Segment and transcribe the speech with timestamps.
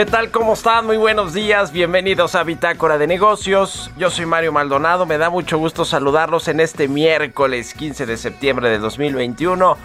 [0.00, 0.30] ¿Qué tal?
[0.30, 0.86] ¿Cómo están?
[0.86, 1.72] Muy buenos días.
[1.72, 3.90] Bienvenidos a Bitácora de Negocios.
[3.98, 5.04] Yo soy Mario Maldonado.
[5.04, 9.76] Me da mucho gusto saludarlos en este miércoles 15 de septiembre de 2021.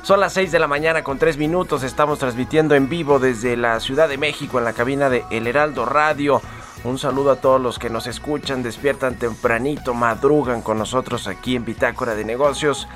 [0.00, 1.82] Son las 6 de la mañana con 3 minutos.
[1.82, 5.84] Estamos transmitiendo en vivo desde la Ciudad de México en la cabina de El Heraldo
[5.84, 6.40] Radio.
[6.84, 11.66] Un saludo a todos los que nos escuchan, despiertan tempranito, madrugan con nosotros aquí en
[11.66, 12.88] Bitácora de Negocios.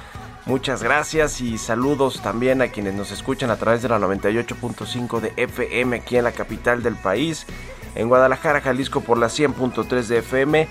[0.45, 5.33] Muchas gracias y saludos también a quienes nos escuchan a través de la 98.5 de
[5.37, 7.47] FM aquí en la capital del país,
[7.95, 10.67] en Guadalajara, Jalisco por la 100.3 de FM,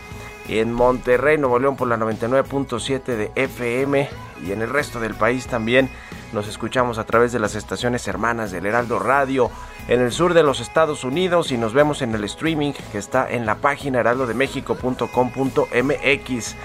[0.49, 4.09] en Monterrey, Nuevo León por la 99.7 de FM
[4.45, 5.89] y en el resto del país también
[6.33, 9.49] nos escuchamos a través de las estaciones hermanas del Heraldo Radio
[9.87, 13.25] en el sur de los Estados Unidos y nos vemos en el streaming que está
[13.29, 16.55] en la página heraldodemexico.com.mx.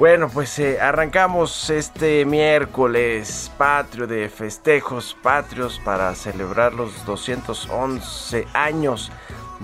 [0.00, 9.12] Bueno, pues eh, arrancamos este miércoles patrio de festejos patrios para celebrar los 211 años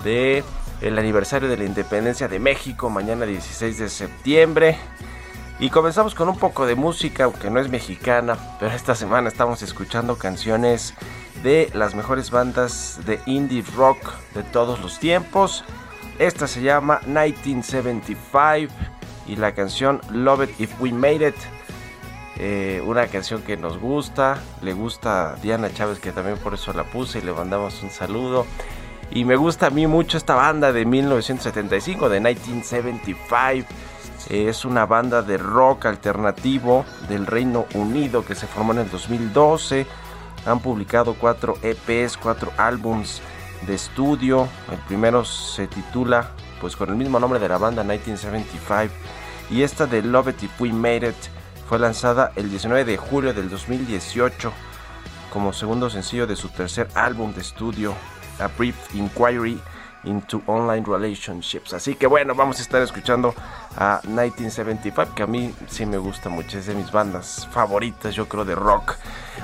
[0.03, 0.43] de
[0.81, 4.77] el aniversario de la independencia de México, mañana 16 de septiembre.
[5.59, 9.63] Y comenzamos con un poco de música, aunque no es mexicana, pero esta semana estamos
[9.63, 10.93] escuchando canciones
[11.41, 15.63] de las mejores bandas de indie rock de todos los tiempos.
[16.19, 18.96] Esta se llama 1975
[19.27, 21.35] y la canción Love It If We Made It.
[22.39, 26.71] Eh, una canción que nos gusta, le gusta a Diana Chávez que también por eso
[26.71, 28.45] la puse y le mandamos un saludo.
[29.11, 33.67] Y me gusta a mí mucho esta banda de 1975, de 1975.
[34.29, 39.87] es una banda de rock alternativo del Reino Unido que se formó en el 2012.
[40.45, 43.21] Han publicado cuatro EPs, cuatro álbums
[43.65, 44.47] de estudio.
[44.71, 48.93] El primero se titula pues con el mismo nombre de la banda 1975
[49.49, 51.15] y esta de Love It If We Made It
[51.67, 54.51] fue lanzada el 19 de julio del 2018
[55.31, 57.93] como segundo sencillo de su tercer álbum de estudio
[58.39, 59.59] A Brief Inquiry
[60.07, 61.73] into Online Relationships.
[61.73, 63.33] Así que bueno, vamos a estar escuchando
[63.77, 68.27] a 1975, que a mí sí me gusta mucho, es de mis bandas favoritas, yo
[68.27, 68.95] creo, de rock.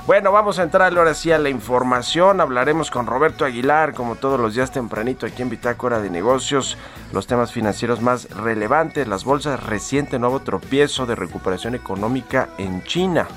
[0.06, 4.40] Bueno, vamos a entrar ahora sí a la información, hablaremos con Roberto Aguilar, como todos
[4.40, 6.76] los días tempranito aquí en Bitácora de Negocios,
[7.12, 13.28] los temas financieros más relevantes, las bolsas, reciente nuevo tropiezo de recuperación económica en China.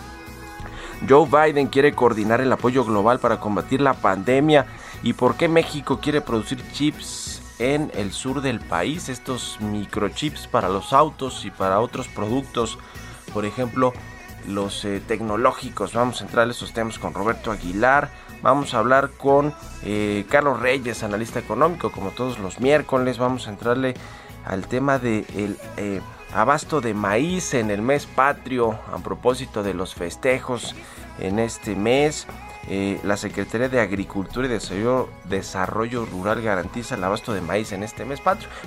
[1.07, 4.65] Joe Biden quiere coordinar el apoyo global para combatir la pandemia
[5.03, 10.69] y por qué México quiere producir chips en el sur del país, estos microchips para
[10.69, 12.77] los autos y para otros productos,
[13.33, 13.94] por ejemplo,
[14.47, 15.94] los eh, tecnológicos.
[15.94, 18.09] Vamos a entrar a esos temas con Roberto Aguilar.
[18.41, 19.53] Vamos a hablar con
[19.83, 23.17] eh, Carlos Reyes, analista económico, como todos los miércoles.
[23.17, 23.95] Vamos a entrarle
[24.45, 26.01] al tema del de eh,
[26.33, 30.75] abasto de maíz en el mes patrio, a propósito de los festejos
[31.19, 32.27] en este mes.
[32.69, 38.04] Eh, la Secretaría de Agricultura y Desarrollo, Rural garantiza el abasto de maíz en este
[38.04, 38.22] mes.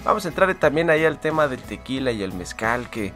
[0.04, 3.12] Vamos a entrar también ahí al tema del tequila y el mezcal que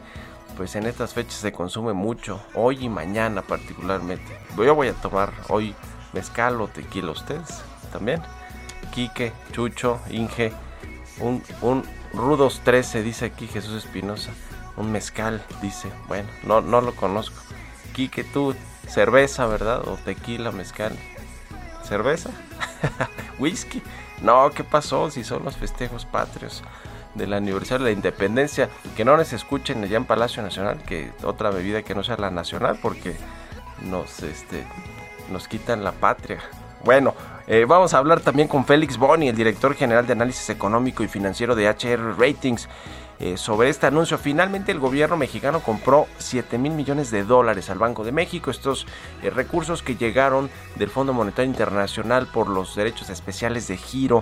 [0.55, 4.37] pues en estas fechas se consume mucho, hoy y mañana particularmente.
[4.55, 5.75] Yo voy a tomar hoy
[6.13, 7.61] mezcal o tequila, ¿ustedes
[7.91, 8.21] también?
[8.93, 10.53] Quique, Chucho, Inge,
[11.19, 11.83] un, un
[12.13, 14.31] Rudos 13 dice aquí Jesús Espinosa,
[14.77, 17.41] un mezcal dice, bueno, no, no lo conozco.
[17.93, 18.55] Quique, tú
[18.87, 19.87] Cerveza, ¿verdad?
[19.87, 20.97] O tequila, mezcal.
[21.83, 22.29] ¿Cerveza?
[23.39, 23.81] ¿Whisky?
[24.21, 25.11] No, ¿qué pasó?
[25.11, 26.63] Si son los festejos patrios
[27.15, 28.69] del aniversario de la independencia.
[28.95, 32.29] Que no nos escuchen allá en Palacio Nacional, que otra bebida que no sea la
[32.29, 33.15] nacional, porque
[33.81, 34.63] nos, este,
[35.31, 36.39] nos quitan la patria.
[36.83, 37.15] Bueno,
[37.47, 41.07] eh, vamos a hablar también con Félix Boni, el director general de análisis económico y
[41.07, 42.69] financiero de HR Ratings.
[43.19, 44.17] Eh, sobre este anuncio.
[44.17, 48.51] Finalmente el gobierno mexicano compró 7 mil millones de dólares al Banco de México.
[48.51, 48.85] Estos
[49.23, 54.21] eh, recursos que llegaron del Fondo Monetario Internacional por los derechos especiales de giro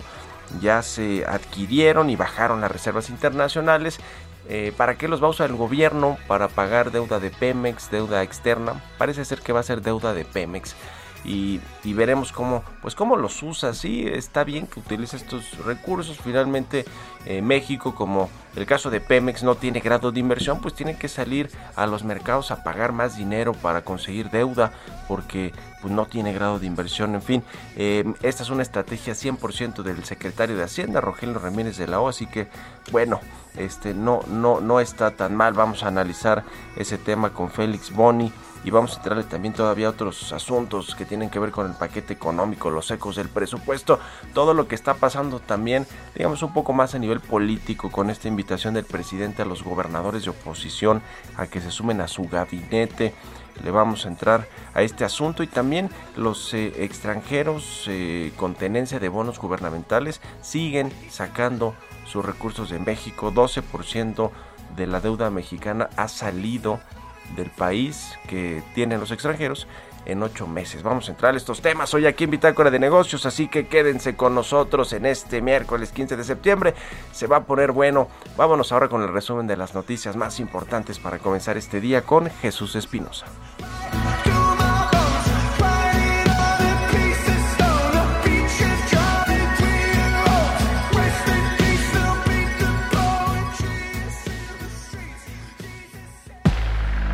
[0.61, 3.99] ya se adquirieron y bajaron las reservas internacionales.
[4.47, 6.17] Eh, ¿Para qué los va a usar el gobierno?
[6.27, 8.83] Para pagar deuda de Pemex, deuda externa.
[8.99, 10.75] Parece ser que va a ser deuda de Pemex
[11.23, 11.61] y,
[11.93, 13.73] veremos cómo, pues cómo los usa.
[13.73, 16.17] Sí, está bien que utilice estos recursos.
[16.17, 16.85] Finalmente,
[17.25, 21.07] eh, México, como el caso de Pemex, no tiene grado de inversión, pues tiene que
[21.07, 24.73] salir a los mercados a pagar más dinero para conseguir deuda,
[25.07, 27.15] porque pues, no tiene grado de inversión.
[27.15, 27.43] En fin,
[27.75, 32.09] eh, esta es una estrategia 100% del secretario de Hacienda, Rogelio Ramírez de la O.
[32.09, 32.47] Así que,
[32.91, 33.21] bueno,
[33.57, 35.53] este no, no, no está tan mal.
[35.53, 36.43] Vamos a analizar
[36.75, 38.31] ese tema con Félix Boni
[38.63, 41.74] y vamos a entrarle también todavía a otros asuntos que tienen que ver con el
[41.74, 44.00] paquete económico, los ecos del presupuesto,
[44.33, 48.27] todo lo que está pasando también, digamos un poco más a nivel político con esta
[48.27, 51.01] invitación del presidente a los gobernadores de oposición
[51.38, 53.13] a que se sumen a su gabinete.
[53.63, 59.00] Le vamos a entrar a este asunto y también los eh, extranjeros eh, con tenencia
[59.00, 61.75] de bonos gubernamentales siguen sacando
[62.06, 63.31] sus recursos de México.
[63.31, 64.31] 12%
[64.75, 66.80] de la deuda mexicana ha salido
[67.35, 69.67] del país que tienen los extranjeros
[70.05, 70.83] en ocho meses.
[70.83, 74.15] Vamos a entrar a estos temas hoy aquí en Bitácora de Negocios, así que quédense
[74.15, 76.73] con nosotros en este miércoles 15 de septiembre.
[77.11, 78.07] Se va a poner bueno.
[78.37, 82.29] Vámonos ahora con el resumen de las noticias más importantes para comenzar este día con
[82.29, 83.25] Jesús Espinosa.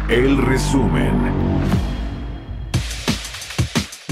[0.09, 1.48] El resumen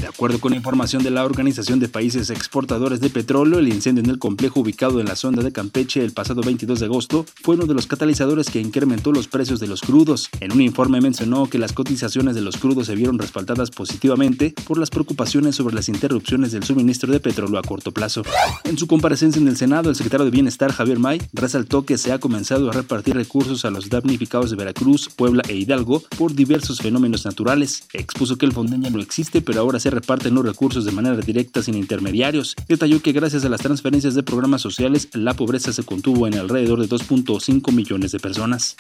[0.08, 4.20] acuerdo con información de la Organización de Países Exportadores de Petróleo, el incendio en el
[4.20, 7.74] complejo ubicado en la zona de Campeche el pasado 22 de agosto fue uno de
[7.74, 10.30] los catalizadores que incrementó los precios de los crudos.
[10.40, 14.78] En un informe mencionó que las cotizaciones de los crudos se vieron respaldadas positivamente por
[14.78, 18.24] las preocupaciones sobre las interrupciones del suministro de petróleo a corto plazo.
[18.64, 22.12] En su comparecencia en el Senado, el secretario de Bienestar, Javier May, resaltó que se
[22.12, 26.80] ha comenzado a repartir recursos a los damnificados de Veracruz, Puebla e Hidalgo por diversos
[26.80, 27.84] fenómenos naturales.
[27.94, 31.18] Expuso que el fondo ya no existe, pero ahora se reparten los recursos de manera
[31.18, 32.56] directa sin intermediarios.
[32.68, 36.80] Detalló que gracias a las transferencias de programas sociales, la pobreza se contuvo en alrededor
[36.80, 38.76] de 2.5 millones de personas.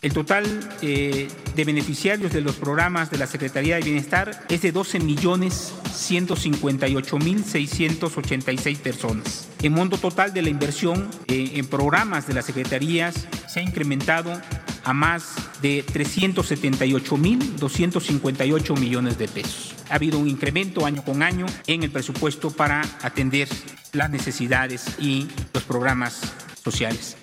[0.00, 0.44] El total
[0.82, 5.72] eh, de beneficiarios de los programas de la Secretaría de Bienestar es de 12 millones
[5.92, 9.48] 158 mil 686 personas.
[9.62, 14.40] El monto total de la inversión eh, en programas de las secretarías se ha incrementado
[14.84, 19.74] a más de 378.258 millones de pesos.
[19.90, 23.48] Ha habido un incremento año con año en el presupuesto para atender
[23.92, 26.20] las necesidades y los programas
[26.62, 27.16] sociales.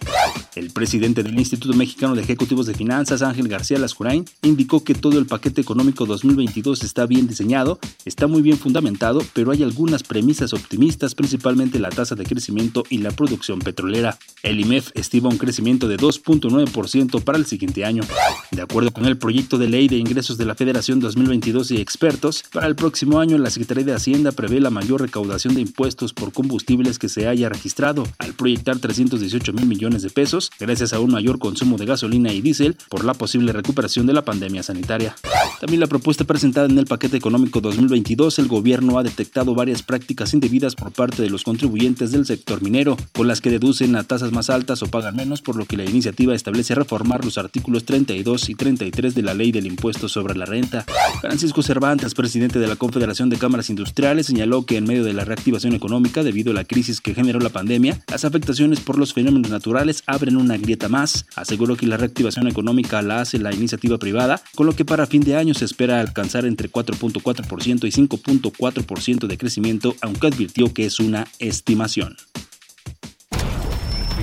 [0.55, 5.19] El presidente del Instituto Mexicano de Ejecutivos de Finanzas, Ángel García Lascurain, indicó que todo
[5.19, 10.53] el paquete económico 2022 está bien diseñado, está muy bien fundamentado, pero hay algunas premisas
[10.53, 14.17] optimistas, principalmente la tasa de crecimiento y la producción petrolera.
[14.41, 18.03] El IMEF estima un crecimiento de 2.9% para el siguiente año.
[18.51, 22.43] De acuerdo con el proyecto de ley de ingresos de la Federación 2022 y expertos,
[22.51, 26.31] para el próximo año la Secretaría de Hacienda prevé la mayor recaudación de impuestos por
[26.31, 28.79] combustibles que se haya registrado, al proyectar
[29.27, 33.03] 318 mil millones de pesos gracias a un mayor consumo de gasolina y diésel por
[33.03, 35.15] la posible recuperación de la pandemia sanitaria.
[35.59, 40.33] También la propuesta presentada en el paquete económico 2022, el gobierno ha detectado varias prácticas
[40.33, 44.31] indebidas por parte de los contribuyentes del sector minero, con las que deducen a tasas
[44.31, 48.49] más altas o pagan menos, por lo que la iniciativa establece reformar los artículos 32
[48.49, 50.85] y 33 de la Ley del Impuesto sobre la Renta.
[51.21, 55.25] Francisco Cervantes, presidente de la Confederación de Cámaras Industriales, señaló que en medio de la
[55.25, 59.49] reactivación económica debido a la crisis que generó la pandemia, las afectaciones por los fenómenos
[59.49, 61.25] naturales abren una grieta más.
[61.35, 65.23] Aseguró que la reactivación económica la hace la iniciativa privada, con lo que para fin
[65.23, 70.99] de año se espera alcanzar entre 4.4% y 5.4% de crecimiento, aunque advirtió que es
[70.99, 72.15] una estimación.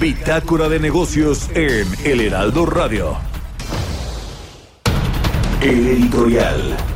[0.00, 3.16] Bitácora de negocios en El Heraldo Radio.
[5.60, 6.93] El editorial.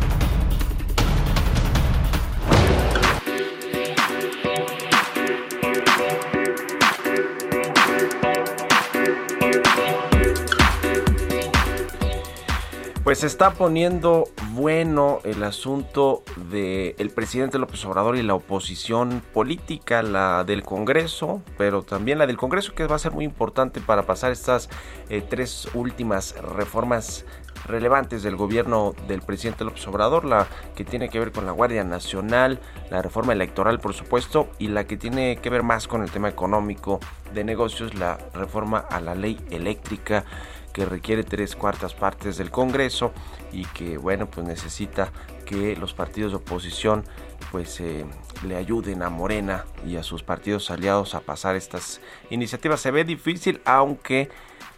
[13.09, 20.03] Pues está poniendo bueno el asunto del el presidente López Obrador y la oposición política,
[20.03, 24.03] la del Congreso, pero también la del Congreso que va a ser muy importante para
[24.03, 24.69] pasar estas
[25.09, 27.25] eh, tres últimas reformas
[27.65, 30.47] relevantes del gobierno del presidente López Obrador, la
[30.77, 32.61] que tiene que ver con la Guardia Nacional,
[32.91, 36.29] la reforma electoral por supuesto, y la que tiene que ver más con el tema
[36.29, 37.01] económico
[37.33, 40.27] de negocios, la reforma a la ley eléctrica
[40.73, 43.13] que requiere tres cuartas partes del Congreso
[43.53, 45.11] y que bueno pues necesita
[45.45, 47.05] que los partidos de oposición
[47.51, 48.05] pues eh,
[48.47, 52.81] le ayuden a Morena y a sus partidos aliados a pasar estas iniciativas.
[52.81, 54.29] Se ve difícil aunque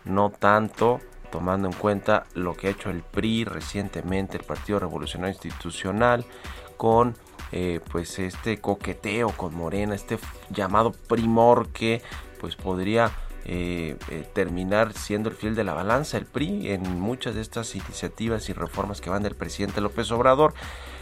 [0.04, 5.32] no tanto tomando en cuenta lo que ha hecho el PRI recientemente, el Partido Revolucionario
[5.32, 6.24] Institucional,
[6.76, 7.16] con
[7.52, 10.18] eh, pues este coqueteo con Morena, este
[10.50, 12.02] llamado primor que
[12.40, 13.10] pues podría
[13.46, 17.74] eh, eh, terminar siendo el fiel de la balanza, el PRI, en muchas de estas
[17.74, 20.52] iniciativas y reformas que van del presidente López Obrador.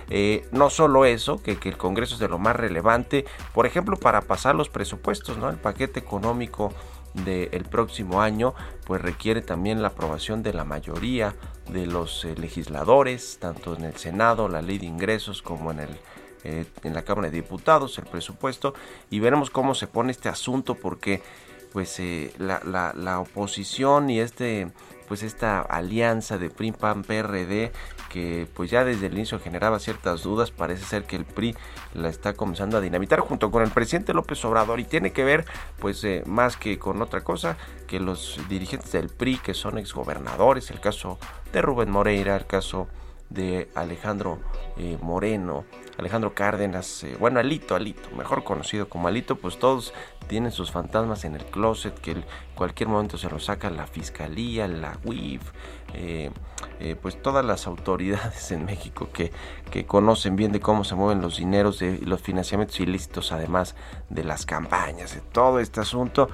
[0.08, 4.22] Eh, no solo eso, que, el Congreso es de lo más relevante, por ejemplo, para
[4.22, 5.50] pasar los presupuestos, ¿no?
[5.50, 6.72] El paquete económico
[7.12, 8.54] del próximo año,
[8.86, 11.34] pues requiere también la aprobación de la mayoría
[11.68, 15.88] de los legisladores, tanto en el Senado, la ley de ingresos, como en el
[16.44, 18.72] en la Cámara de Diputados, el presupuesto,
[19.10, 21.20] y veremos cómo se pone este asunto, porque
[21.78, 22.60] pues eh, la,
[22.96, 24.66] la, oposición y este
[25.06, 27.70] pues esta alianza de PRI PAN PRD
[28.08, 31.54] que pues ya desde el inicio generaba ciertas dudas parece ser que el PRI
[31.94, 35.44] la está comenzando a dinamitar junto con el presidente López Obrador y tiene que ver
[35.78, 37.56] pues eh, más que con otra cosa
[37.86, 41.20] que los dirigentes del PRI que son exgobernadores el caso
[41.52, 42.88] de Rubén Moreira el caso
[43.30, 44.40] de Alejandro
[44.78, 45.64] eh, Moreno,
[45.98, 49.92] Alejandro Cárdenas, bueno, Alito, Alito, mejor conocido como Alito, pues todos
[50.28, 54.68] tienen sus fantasmas en el closet que en cualquier momento se los saca la fiscalía,
[54.68, 55.42] la UIF,
[55.94, 56.30] eh,
[57.00, 59.32] pues todas las autoridades en México que,
[59.70, 63.74] que, conocen bien de cómo se mueven los dineros de los financiamientos ilícitos, además
[64.08, 66.28] de las campañas, de todo este asunto.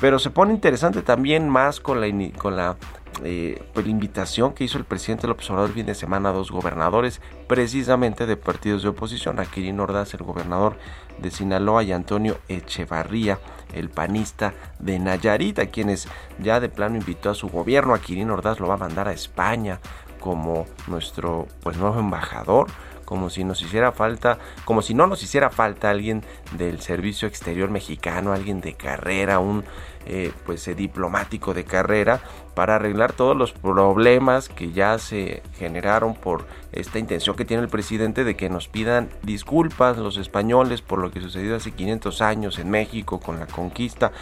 [0.00, 2.76] Pero se pone interesante también más con la, con la
[3.22, 6.32] eh, pues, la invitación que hizo el presidente López Obrador el fin de semana a
[6.32, 9.46] dos gobernadores precisamente de partidos de oposición, a
[9.82, 10.78] Ordaz, el gobernador
[11.18, 13.38] de Sinaloa, y Antonio Echevarría,
[13.74, 16.08] el panista de Nayarit, a quienes
[16.38, 19.12] ya de plano invitó a su gobierno, a Kirin Ordaz lo va a mandar a
[19.12, 19.80] España
[20.20, 22.68] como nuestro pues nuevo embajador
[23.10, 26.22] como si nos hiciera falta, como si no nos hiciera falta alguien
[26.52, 29.64] del servicio exterior mexicano, alguien de carrera, un
[30.06, 32.20] eh, pues eh, diplomático de carrera
[32.54, 37.68] para arreglar todos los problemas que ya se generaron por esta intención que tiene el
[37.68, 42.58] presidente de que nos pidan disculpas los españoles por lo que sucedió hace 500 años
[42.58, 44.12] en México con la conquista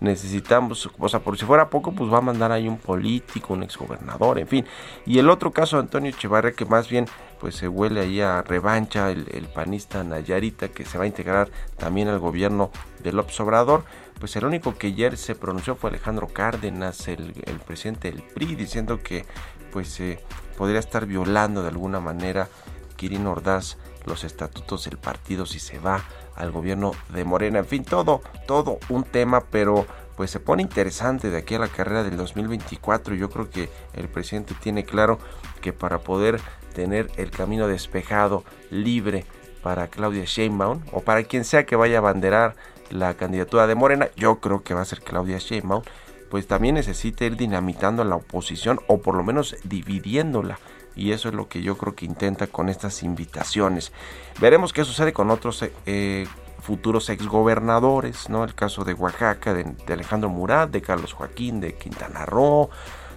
[0.00, 3.62] necesitamos, o sea, por si fuera poco, pues va a mandar ahí un político, un
[3.62, 4.66] exgobernador, en fin.
[5.06, 7.06] Y el otro caso Antonio Echevarría, que más bien
[7.38, 12.08] pues se huele ahí a revancha, el, panista Nayarita, que se va a integrar también
[12.08, 12.70] al gobierno
[13.02, 13.84] de López Obrador,
[14.20, 17.32] pues el único que ayer se pronunció fue Alejandro Cárdenas, el,
[17.66, 19.24] presidente del PRI, diciendo que
[19.72, 20.20] pues eh,
[20.58, 22.48] podría estar violando de alguna manera
[22.96, 26.04] Kirin Ordaz los estatutos del partido si se va
[26.36, 27.60] al gobierno de Morena.
[27.60, 29.86] En fin, todo, todo un tema, pero
[30.16, 33.14] pues se pone interesante de aquí a la carrera del 2024.
[33.14, 35.18] Yo creo que el presidente tiene claro
[35.62, 36.40] que para poder
[36.74, 39.24] tener el camino despejado, libre
[39.62, 42.54] para Claudia Sheinbaum o para quien sea que vaya a abanderar
[42.90, 45.82] la candidatura de Morena, yo creo que va a ser Claudia Sheinbaum,
[46.30, 50.58] pues también necesita ir dinamitando a la oposición o por lo menos dividiéndola
[50.94, 53.92] y eso es lo que yo creo que intenta con estas invitaciones.
[54.40, 56.26] Veremos qué sucede con otros eh,
[56.60, 58.44] futuros exgobernadores, ¿no?
[58.44, 62.70] El caso de Oaxaca, de, Alejandro Murat, de Carlos Joaquín, de Quintana Roo,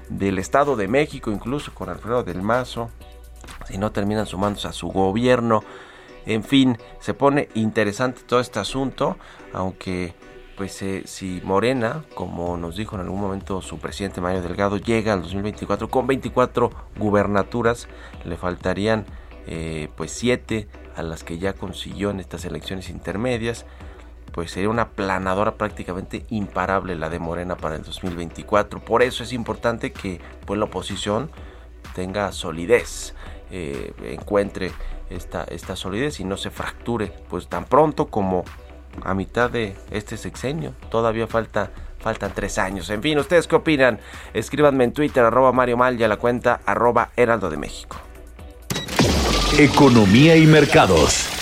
[0.10, 2.89] del Estado de México, incluso con Alfredo del Mazo,
[3.68, 5.63] si no terminan sumándose a su gobierno.
[6.25, 9.18] En fin, se pone interesante todo este asunto,
[9.51, 10.13] aunque
[10.56, 15.13] pues eh, si Morena, como nos dijo en algún momento su presidente Mario Delgado, llega
[15.13, 17.88] al 2024 con 24 gubernaturas,
[18.24, 19.06] le faltarían
[19.48, 23.65] eh, pues 7 a las que ya consiguió en estas elecciones intermedias.
[24.32, 28.84] pues sería una planadora prácticamente imparable la de Morena para el 2024.
[28.84, 31.30] Por eso es importante que pues, la oposición
[31.94, 33.13] tenga solidez,
[33.51, 34.72] eh, encuentre
[35.15, 38.43] esta, esta solidez y no se fracture pues tan pronto como
[39.03, 40.74] a mitad de este sexenio.
[40.89, 41.72] Todavía falta
[42.03, 42.89] Faltan tres años.
[42.89, 43.98] En fin, ¿ustedes qué opinan?
[44.34, 47.96] Escríbanme en Twitter, arroba Mario Mal y a la cuenta arroba Heraldo de México.
[49.58, 51.33] Economía y mercados.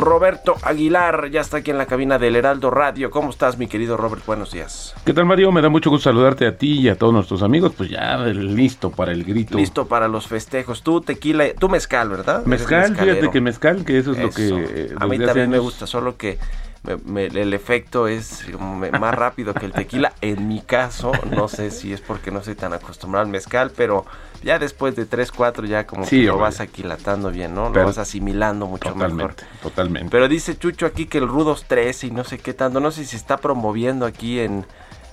[0.00, 3.10] Roberto Aguilar ya está aquí en la cabina del Heraldo Radio.
[3.10, 4.24] ¿Cómo estás, mi querido Robert?
[4.26, 4.94] Buenos días.
[5.04, 5.52] ¿Qué tal, Mario?
[5.52, 7.72] Me da mucho gusto saludarte a ti y a todos nuestros amigos.
[7.76, 9.56] Pues ya listo para el grito.
[9.56, 10.82] Listo para los festejos.
[10.82, 12.44] Tú, tequila, tú mezcal, ¿verdad?
[12.46, 14.48] Mezcal, fíjate que mezcal, que eso es lo que...
[14.48, 16.38] Eh, a mí también me gusta, solo que
[16.86, 20.12] el efecto es más rápido que el tequila.
[20.20, 24.06] En mi caso, no sé si es porque no soy tan acostumbrado al mezcal, pero
[24.42, 27.68] ya después de 3, 4 ya como que lo vas aquilatando bien, ¿no?
[27.68, 29.34] lo vas asimilando mucho mejor.
[29.62, 30.08] Totalmente.
[30.10, 33.04] Pero dice Chucho aquí que el Rudos 3 y no sé qué tanto, no sé
[33.04, 34.64] si está promoviendo aquí en,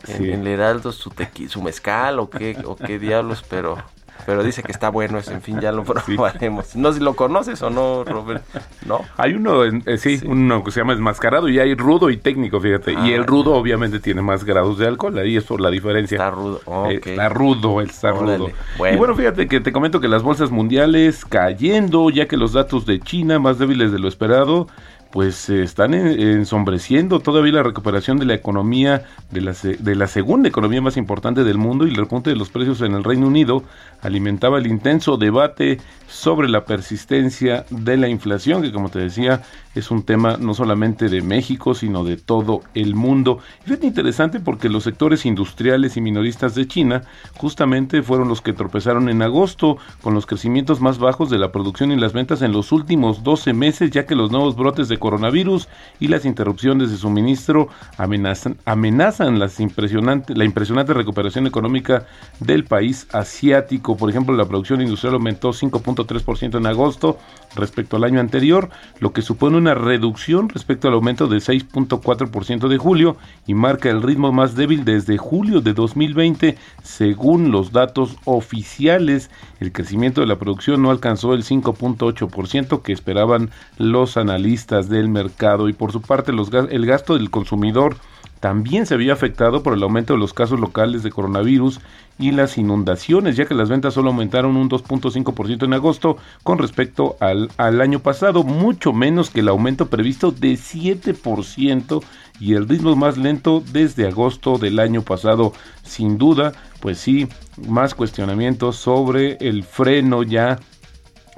[0.07, 1.11] en, Heraldo su,
[1.49, 3.77] su mezcal o qué, o qué diablos, pero
[4.27, 6.75] pero dice que está bueno eso, en fin, ya lo probaremos.
[6.75, 8.43] No sé si lo conoces o no, Robert,
[8.85, 8.99] ¿no?
[9.15, 12.91] Hay uno, eh, sí, uno que se llama enmascarado y hay rudo y técnico, fíjate.
[12.91, 16.15] y el ah, rudo obviamente tiene más grados de alcohol, ahí es por la diferencia.
[16.15, 18.49] Está rudo, eh, Está rudo, está rudo.
[18.91, 22.85] Y bueno, fíjate que te comento que las bolsas mundiales cayendo, ya que los datos
[22.85, 24.67] de China más débiles de lo esperado,
[25.11, 30.81] pues están ensombreciendo todavía la recuperación de la economía, de la, de la segunda economía
[30.81, 33.63] más importante del mundo y el repunte de los precios en el Reino Unido
[34.01, 39.43] alimentaba el intenso debate sobre la persistencia de la inflación, que como te decía
[39.77, 43.39] es un tema no solamente de México, sino de todo el mundo.
[43.65, 47.03] Es interesante porque los sectores industriales y minoristas de China
[47.35, 51.91] justamente fueron los que tropezaron en agosto con los crecimientos más bajos de la producción
[51.91, 55.67] y las ventas en los últimos 12 meses, ya que los nuevos brotes de coronavirus
[55.99, 62.05] y las interrupciones de suministro amenazan, amenazan las impresionante, la impresionante recuperación económica
[62.39, 63.97] del país asiático.
[63.97, 67.17] Por ejemplo, la producción industrial aumentó 5.3% en agosto
[67.55, 68.69] respecto al año anterior,
[68.99, 74.01] lo que supone una reducción respecto al aumento de 6.4% de julio y marca el
[74.01, 79.29] ritmo más débil desde julio de 2020 según los datos oficiales.
[79.59, 85.69] El crecimiento de la producción no alcanzó el 5.8% que esperaban los analistas del mercado
[85.69, 87.97] y por su parte los, el gasto del consumidor
[88.39, 91.79] también se había afectado por el aumento de los casos locales de coronavirus
[92.19, 97.15] y las inundaciones, ya que las ventas solo aumentaron un 2.5% en agosto con respecto
[97.19, 102.03] al, al, año pasado, mucho menos que el aumento previsto de 7%
[102.39, 105.53] y el ritmo más lento desde agosto del año pasado.
[105.83, 107.27] Sin duda, pues sí,
[107.67, 110.59] más cuestionamientos sobre el freno ya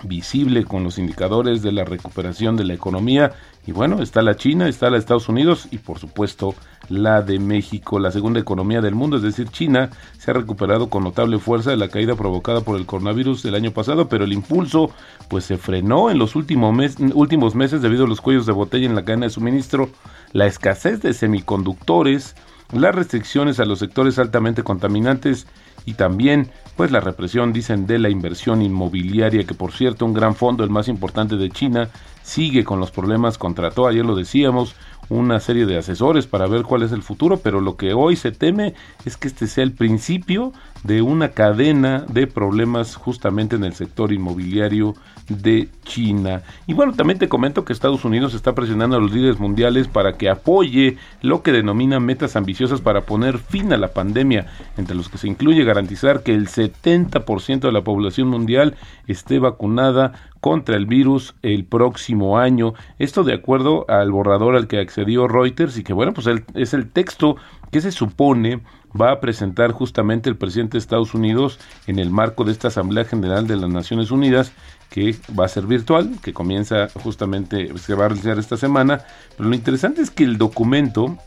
[0.03, 3.33] visible con los indicadores de la recuperación de la economía.
[3.65, 6.55] Y bueno, está la China, está la Estados Unidos y por supuesto
[6.89, 7.99] la de México.
[7.99, 11.77] La segunda economía del mundo, es decir, China, se ha recuperado con notable fuerza de
[11.77, 14.91] la caída provocada por el coronavirus del año pasado, pero el impulso
[15.29, 16.75] pues se frenó en los últimos,
[17.13, 19.89] últimos meses debido a los cuellos de botella en la cadena de suministro,
[20.33, 22.35] la escasez de semiconductores,
[22.71, 25.47] las restricciones a los sectores altamente contaminantes
[25.85, 30.33] y también pues la represión, dicen, de la inversión inmobiliaria, que por cierto un gran
[30.33, 31.89] fondo, el más importante de China,
[32.23, 34.75] sigue con los problemas, contrató, ayer lo decíamos,
[35.09, 38.31] una serie de asesores para ver cuál es el futuro, pero lo que hoy se
[38.31, 43.73] teme es que este sea el principio de una cadena de problemas justamente en el
[43.73, 44.95] sector inmobiliario
[45.27, 46.43] de China.
[46.67, 50.13] Y bueno, también te comento que Estados Unidos está presionando a los líderes mundiales para
[50.13, 55.09] que apoye lo que denomina metas ambiciosas para poner fin a la pandemia, entre los
[55.09, 58.75] que se incluye garantizar que el 70% de la población mundial
[59.07, 62.73] esté vacunada contra el virus el próximo año.
[62.97, 66.89] Esto de acuerdo al borrador al que accedió Reuters y que bueno, pues es el
[66.89, 67.35] texto
[67.71, 68.61] que se supone
[68.99, 73.05] va a presentar justamente el presidente de Estados Unidos en el marco de esta Asamblea
[73.05, 74.51] General de las Naciones Unidas
[74.89, 79.01] que va a ser virtual, que comienza justamente, se va a realizar esta semana,
[79.37, 81.17] pero lo interesante es que el documento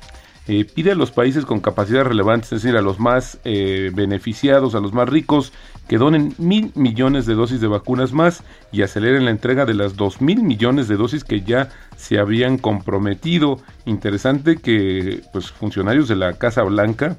[0.48, 4.74] eh, pide a los países con capacidad relevante, es decir, a los más eh, beneficiados,
[4.74, 5.52] a los más ricos,
[5.88, 9.96] que donen mil millones de dosis de vacunas más y aceleren la entrega de las
[9.96, 13.58] dos mil millones de dosis que ya se habían comprometido.
[13.84, 17.16] Interesante que pues funcionarios de la Casa Blanca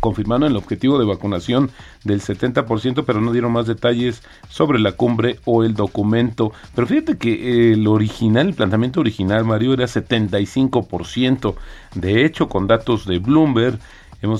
[0.00, 1.70] confirmaron el objetivo de vacunación
[2.04, 6.52] del 70%, pero no dieron más detalles sobre la cumbre o el documento.
[6.74, 11.54] Pero fíjate que el original, el planteamiento original, Mario, era 75%.
[11.94, 13.78] De hecho, con datos de Bloomberg,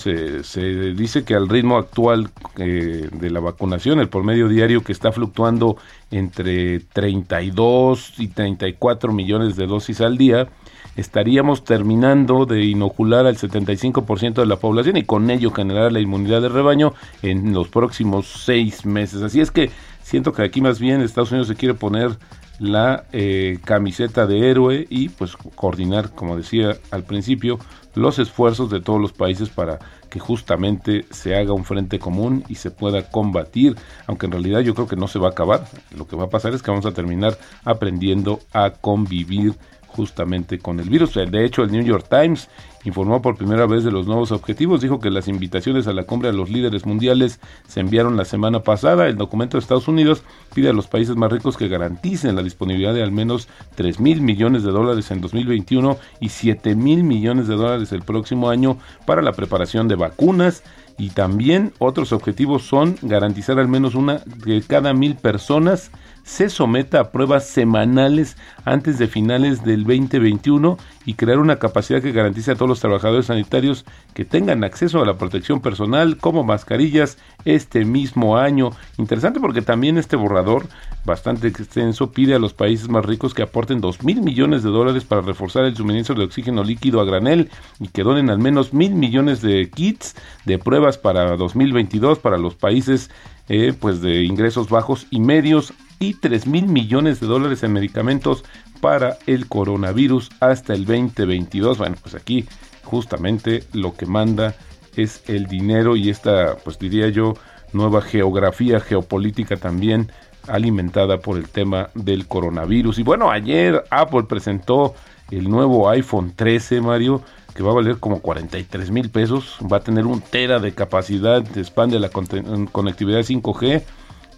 [0.06, 0.60] eh, se
[0.94, 5.76] dice que al ritmo actual eh, de la vacunación, el promedio diario que está fluctuando
[6.10, 10.48] entre 32 y 34 millones de dosis al día,
[10.96, 16.42] estaríamos terminando de inocular al 75% de la población y con ello generar la inmunidad
[16.42, 19.22] de rebaño en los próximos seis meses.
[19.22, 19.70] Así es que
[20.02, 22.16] siento que aquí más bien Estados Unidos se quiere poner
[22.58, 27.58] la eh, camiseta de héroe y pues coordinar, como decía al principio,
[27.96, 29.78] los esfuerzos de todos los países para
[30.10, 33.74] que justamente se haga un frente común y se pueda combatir,
[34.06, 35.66] aunque en realidad yo creo que no se va a acabar.
[35.96, 39.54] Lo que va a pasar es que vamos a terminar aprendiendo a convivir
[39.96, 41.14] justamente con el virus.
[41.14, 42.48] De hecho, el New York Times
[42.84, 46.28] informó por primera vez de los nuevos objetivos, dijo que las invitaciones a la cumbre
[46.28, 49.08] a los líderes mundiales se enviaron la semana pasada.
[49.08, 50.22] El documento de Estados Unidos
[50.54, 54.20] pide a los países más ricos que garanticen la disponibilidad de al menos 3 mil
[54.20, 59.22] millones de dólares en 2021 y 7 mil millones de dólares el próximo año para
[59.22, 60.62] la preparación de vacunas.
[60.98, 65.90] Y también otros objetivos son garantizar al menos una de cada mil personas
[66.26, 72.10] se someta a pruebas semanales antes de finales del 2021 y crear una capacidad que
[72.10, 77.16] garantice a todos los trabajadores sanitarios que tengan acceso a la protección personal como mascarillas
[77.44, 78.70] este mismo año.
[78.98, 80.66] Interesante porque también este borrador,
[81.04, 85.04] bastante extenso, pide a los países más ricos que aporten 2 mil millones de dólares
[85.04, 88.96] para reforzar el suministro de oxígeno líquido a granel y que donen al menos mil
[88.96, 93.10] millones de kits de pruebas para 2022 para los países
[93.48, 98.44] eh, pues de ingresos bajos y medios y 3 mil millones de dólares en medicamentos
[98.80, 101.78] para el coronavirus hasta el 2022.
[101.78, 102.46] Bueno, pues aquí
[102.84, 104.54] justamente lo que manda
[104.96, 107.34] es el dinero y esta, pues diría yo,
[107.72, 110.10] nueva geografía geopolítica también
[110.48, 112.98] alimentada por el tema del coronavirus.
[112.98, 114.94] Y bueno, ayer Apple presentó
[115.30, 117.22] el nuevo iPhone 13, Mario,
[117.56, 121.42] que va a valer como 43 mil pesos, va a tener un tera de capacidad,
[121.56, 123.82] expande la conectividad 5G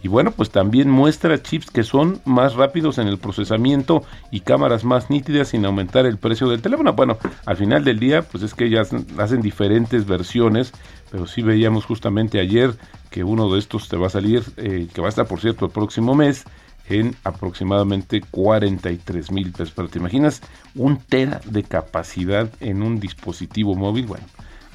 [0.02, 4.84] y bueno, pues también muestra chips que son más rápidos en el procesamiento y cámaras
[4.84, 6.92] más nítidas sin aumentar el precio del teléfono.
[6.92, 10.72] Bueno, al final del día, pues es que ellas hacen diferentes versiones,
[11.10, 12.74] pero sí veíamos justamente ayer
[13.10, 15.64] que uno de estos te va a salir, eh, que va a estar por cierto
[15.64, 16.44] el próximo mes,
[16.88, 19.72] en aproximadamente 43 mil pesos.
[19.74, 20.40] Pero te imaginas
[20.74, 24.24] un tera de capacidad en un dispositivo móvil, bueno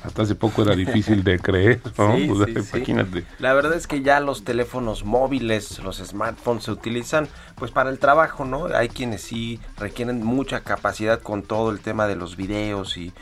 [0.04, 2.18] hasta hace poco era difícil de creer, ¿no?
[2.18, 3.26] imagínate.
[3.40, 8.00] La verdad es que ya los teléfonos móviles, los smartphones se utilizan pues para el
[8.00, 8.66] trabajo, ¿no?
[8.66, 13.14] Hay quienes sí requieren mucha capacidad con todo el tema de los videos y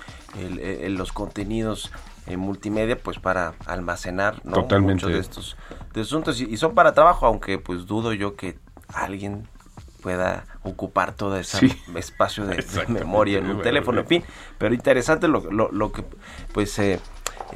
[0.89, 1.91] los contenidos
[2.25, 4.53] en multimedia pues para almacenar ¿no?
[4.53, 5.05] Totalmente.
[5.05, 5.57] muchos de estos
[5.95, 8.57] asuntos y, y son para trabajo, aunque pues dudo yo que
[8.93, 9.47] alguien
[10.01, 14.23] pueda ocupar todo ese espacio de, memoria en un teléfono, en fin.
[14.57, 16.03] Pero interesante lo, lo, que
[16.53, 16.99] pues eh,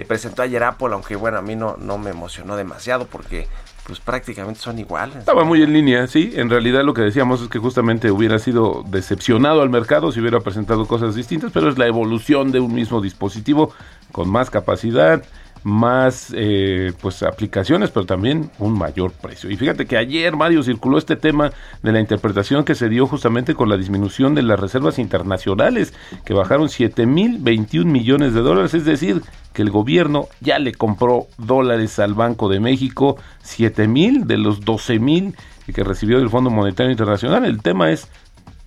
[0.07, 3.47] presentó ayer Apple, aunque bueno, a mí no, no me emocionó demasiado porque
[3.85, 5.17] pues prácticamente son iguales.
[5.17, 6.31] Estaba muy en línea, sí.
[6.35, 10.39] En realidad lo que decíamos es que justamente hubiera sido decepcionado al mercado si hubiera
[10.39, 13.73] presentado cosas distintas, pero es la evolución de un mismo dispositivo
[14.11, 15.23] con más capacidad,
[15.65, 19.49] más eh, pues aplicaciones, pero también un mayor precio.
[19.49, 21.51] Y fíjate que ayer, Mario, circuló este tema
[21.81, 26.35] de la interpretación que se dio justamente con la disminución de las reservas internacionales, que
[26.35, 29.23] bajaron 7 mil 21 millones de dólares, es decir,
[29.53, 34.61] que el gobierno ya le compró dólares al Banco de México, 7 mil de los
[34.61, 35.35] 12 mil
[35.73, 37.43] que recibió del Fondo Monetario Internacional.
[37.43, 38.07] El tema es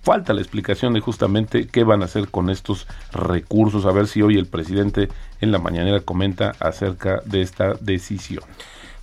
[0.01, 3.85] falta la explicación de justamente qué van a hacer con estos recursos.
[3.85, 5.09] A ver si hoy el presidente
[5.41, 8.43] en la mañanera comenta acerca de esta decisión.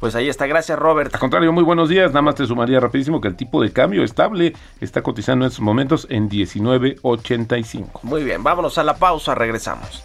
[0.00, 1.14] Pues ahí está, gracias Robert.
[1.14, 2.10] Al contrario, muy buenos días.
[2.10, 5.62] Nada más te sumaría rapidísimo que el tipo de cambio estable está cotizando en estos
[5.62, 8.00] momentos en 19.85.
[8.02, 10.04] Muy bien, vámonos a la pausa, regresamos.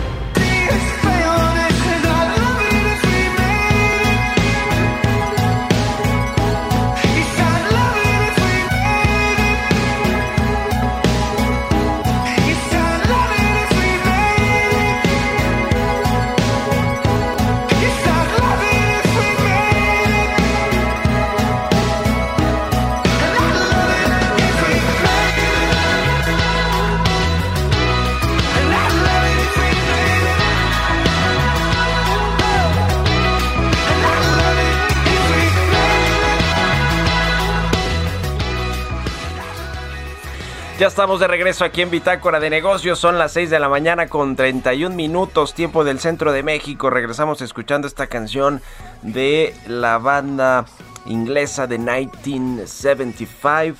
[40.81, 42.97] Ya estamos de regreso aquí en Bitácora de Negocios.
[42.97, 46.89] Son las 6 de la mañana con 31 minutos, tiempo del centro de México.
[46.89, 48.63] Regresamos escuchando esta canción
[49.03, 50.65] de la banda
[51.05, 53.77] inglesa de 1975.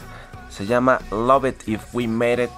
[0.52, 2.52] Se llama Love It If We Made It.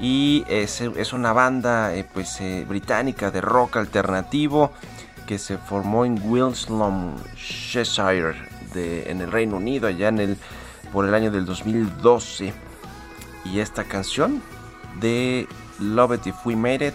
[0.00, 0.80] Y es,
[1.12, 4.72] una banda eh, pues, eh, británica de rock alternativo
[5.24, 6.74] que se formó en Wiltshire,
[8.74, 10.36] de, en el Reino Unido, allá en el,
[10.92, 12.73] por el año del 2012
[13.44, 14.42] y esta canción
[15.00, 15.46] de
[15.78, 16.94] Love It If We Made It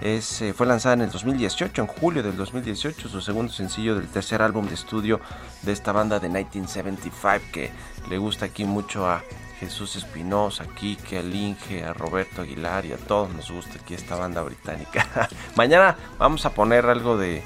[0.00, 4.08] es, eh, fue lanzada en el 2018, en julio del 2018, su segundo sencillo del
[4.08, 5.20] tercer álbum de estudio
[5.62, 7.70] de esta banda de 1975 que
[8.08, 9.22] le gusta aquí mucho a
[9.58, 13.92] Jesús Espinosa, aquí que a Linge, a Roberto Aguilar y a todos nos gusta aquí
[13.92, 15.28] esta banda británica.
[15.54, 17.42] mañana vamos a poner algo de...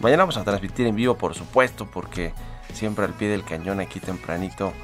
[0.00, 2.34] Mañana vamos a transmitir en vivo, por supuesto, porque
[2.74, 4.74] siempre al pie del cañón aquí tempranito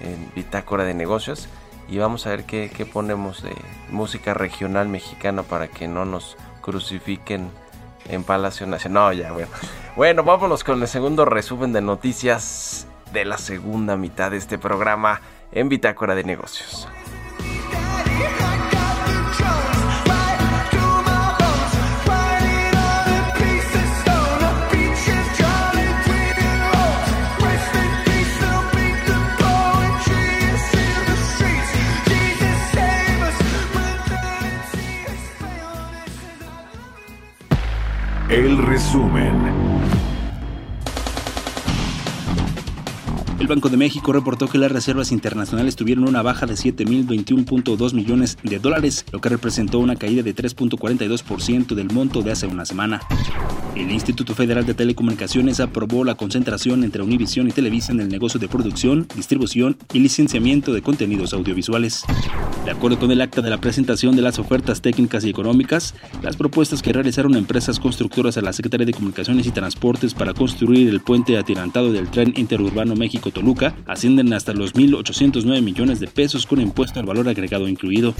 [0.00, 1.48] en Bitácora de Negocios
[1.92, 3.54] y vamos a ver qué, ponemos de
[3.90, 7.50] música regional mexicana para que no nos crucifiquen
[8.08, 9.14] en Palacio Nacional.
[9.14, 9.48] No, ya, bueno.
[9.94, 15.20] Bueno, vámonos con el segundo resumen de noticias de la segunda mitad de este programa
[15.52, 16.88] en Bitácora de Negocios.
[38.32, 39.61] El resumen.
[43.42, 48.38] El Banco de México reportó que las reservas internacionales tuvieron una baja de 7.021.2 millones
[48.44, 53.00] de dólares, lo que representó una caída de 3.42% del monto de hace una semana.
[53.74, 58.38] El Instituto Federal de Telecomunicaciones aprobó la concentración entre Univision y Televisa en el negocio
[58.38, 62.04] de producción, distribución y licenciamiento de contenidos audiovisuales.
[62.64, 66.36] De acuerdo con el acta de la presentación de las ofertas técnicas y económicas, las
[66.36, 71.00] propuestas que realizaron empresas constructoras a la Secretaría de Comunicaciones y Transportes para construir el
[71.00, 76.60] puente atirantado del tren interurbano México Toluca ascienden hasta los 1.809 millones de pesos con
[76.60, 78.14] impuesto al valor agregado incluido.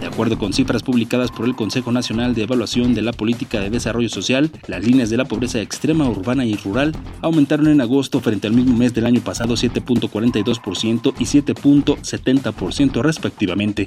[0.00, 3.70] De acuerdo con cifras publicadas por el Consejo Nacional de Evaluación de la Política de
[3.70, 8.46] Desarrollo Social, las líneas de la pobreza extrema urbana y rural aumentaron en agosto frente
[8.46, 13.86] al mismo mes del año pasado 7.42% y 7.70% respectivamente.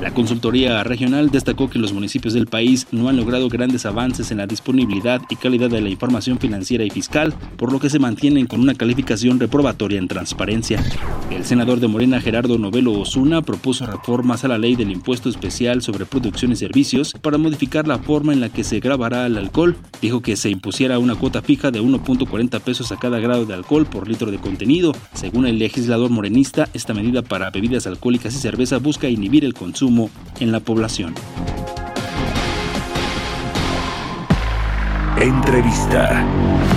[0.00, 4.38] La consultoría regional destacó que los municipios del país no han logrado grandes avances en
[4.38, 8.46] la disponibilidad y calidad de la información financiera y fiscal, por lo que se mantienen
[8.46, 10.82] con una calificación reprobatoria en transparencia.
[11.30, 15.82] El senador de Morena Gerardo Novelo Osuna propuso reformas a la ley del impuesto especial
[15.82, 19.76] sobre producción y servicios para modificar la forma en la que se grabará el alcohol.
[20.02, 23.86] Dijo que se impusiera una cuota fija de 1.40 pesos a cada grado de alcohol
[23.86, 24.92] por litro de contenido.
[25.14, 30.10] Según el legislador morenista, esta medida para bebidas alcohólicas y cerveza busca inhibir el consumo
[30.40, 31.14] en la población.
[35.18, 36.75] Entrevista.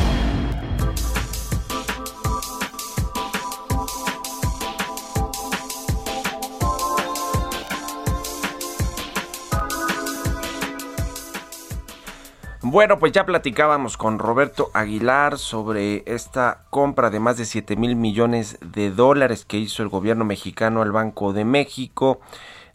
[12.62, 17.96] Bueno, pues ya platicábamos con Roberto Aguilar sobre esta compra de más de 7 mil
[17.96, 22.20] millones de dólares que hizo el gobierno mexicano al Banco de México.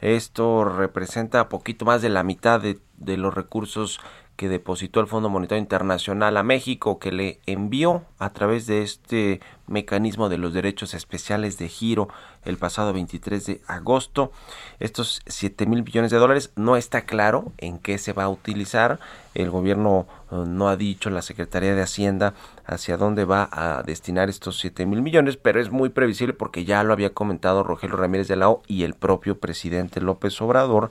[0.00, 4.00] Esto representa poquito más de la mitad de, de los recursos
[4.36, 9.40] que depositó el Fondo Monetario Internacional a México, que le envió a través de este
[9.66, 12.08] mecanismo de los derechos especiales de giro
[12.44, 14.32] el pasado 23 de agosto.
[14.80, 18.98] Estos 7 mil millones de dólares no está claro en qué se va a utilizar.
[19.34, 22.34] El gobierno eh, no ha dicho, la Secretaría de Hacienda,
[22.66, 26.82] hacia dónde va a destinar estos 7 mil millones, pero es muy previsible porque ya
[26.82, 30.90] lo había comentado Rogelio Ramírez de la O y el propio presidente López Obrador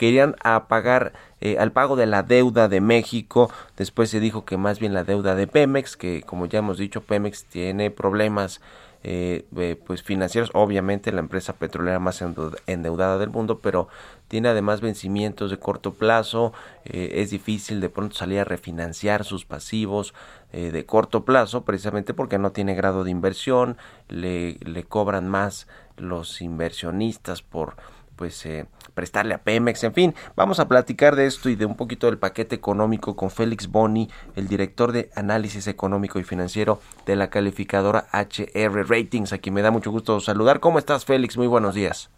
[0.00, 0.34] querían
[0.68, 3.50] pagar eh, al pago de la deuda de México.
[3.76, 7.02] Después se dijo que más bien la deuda de Pemex, que como ya hemos dicho,
[7.02, 8.62] Pemex tiene problemas
[9.04, 9.44] eh,
[9.86, 12.24] pues financieros, obviamente la empresa petrolera más
[12.66, 13.88] endeudada del mundo, pero
[14.28, 16.54] tiene además vencimientos de corto plazo,
[16.86, 20.14] eh, es difícil de pronto salir a refinanciar sus pasivos
[20.50, 23.76] de corto plazo, precisamente porque no tiene grado de inversión,
[24.08, 27.76] le cobran más los inversionistas por
[28.20, 31.74] pues eh, prestarle a Pemex, en fin, vamos a platicar de esto y de un
[31.74, 37.16] poquito del paquete económico con Félix Boni, el director de análisis económico y financiero de
[37.16, 40.60] la calificadora HR Ratings, a quien me da mucho gusto saludar.
[40.60, 41.38] ¿Cómo estás, Félix?
[41.38, 42.10] Muy buenos días.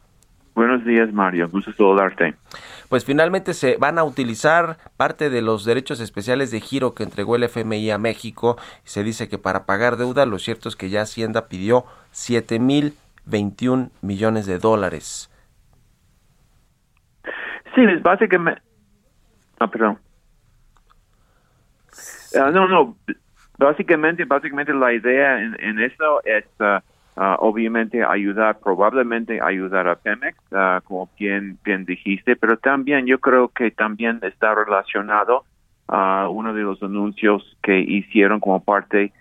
[0.57, 1.49] Buenos días, Mario.
[1.49, 2.35] Gusto saludarte.
[2.89, 7.37] Pues finalmente se van a utilizar parte de los derechos especiales de giro que entregó
[7.37, 8.57] el FMI a México.
[8.83, 12.95] Se dice que para pagar deuda, lo cierto es que ya Hacienda pidió 7 mil
[13.25, 15.29] 21 millones de dólares
[17.75, 18.61] Sí, es básicamente...
[19.59, 19.99] Ah, perdón.
[22.39, 22.97] Ah, no, no.
[23.59, 26.83] Básicamente, básicamente la idea en, en eso es ah,
[27.17, 30.37] ah, obviamente ayudar, probablemente ayudar a Pemex,
[30.85, 35.45] como bien, bien dijiste, pero también yo creo que también está relacionado
[35.89, 39.13] a uno de los anuncios que hicieron como parte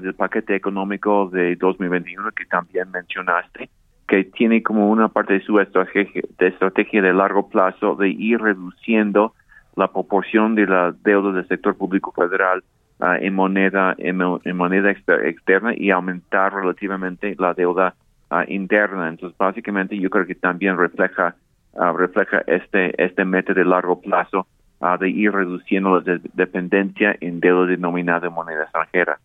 [0.00, 3.68] del paquete económico de 2021 que también mencionaste,
[4.10, 8.40] que tiene como una parte de su estrategia de, estrategia de largo plazo de ir
[8.40, 9.34] reduciendo
[9.76, 12.64] la proporción de la deuda del sector público federal
[12.98, 14.16] ah, en moneda en,
[14.56, 17.94] moneda externa y aumentar relativamente la deuda
[18.30, 19.08] ah, interna.
[19.08, 21.36] Entonces, básicamente, yo creo que también refleja
[21.78, 24.48] ah, refleja este este meta de largo plazo
[24.98, 29.20] de ir reduciendo la dependencia en deuda denominada en moneda extranjera.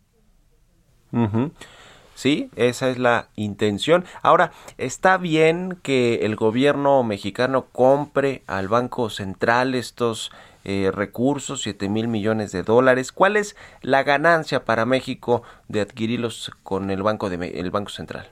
[2.15, 4.05] Sí, esa es la intención.
[4.23, 10.31] Ahora, ¿está bien que el gobierno mexicano compre al Banco Central estos
[10.63, 13.11] eh, recursos, 7 mil millones de dólares?
[13.11, 18.27] ¿Cuál es la ganancia para México de adquirirlos con el Banco, de, el banco Central?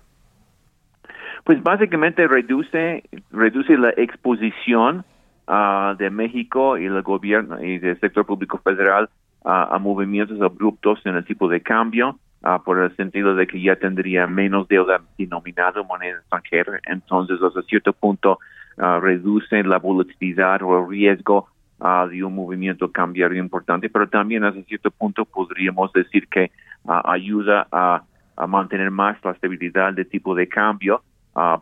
[1.44, 5.04] Pues básicamente reduce, reduce la exposición
[5.46, 9.10] ah, de México y el gobierno y del sector público federal
[9.46, 13.78] a movimientos abruptos en el tipo de cambio Ah, por el sentido de que ya
[13.78, 18.38] tendría menos deuda denominada en moneda extranjera, entonces hasta cierto punto
[18.78, 21.48] uh, reduce la volatilidad o el riesgo
[21.80, 26.52] ah, de un movimiento cambiario importante, pero también hasta cierto punto podríamos decir que
[26.86, 28.04] ayuda a,
[28.46, 31.02] mantener más la estabilidad de tipo de cambio,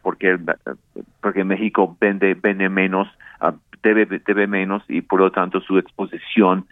[0.02, 0.40] porque
[1.22, 3.08] porque México vende vende menos,
[3.84, 6.66] debe debe menos y por lo tanto su exposición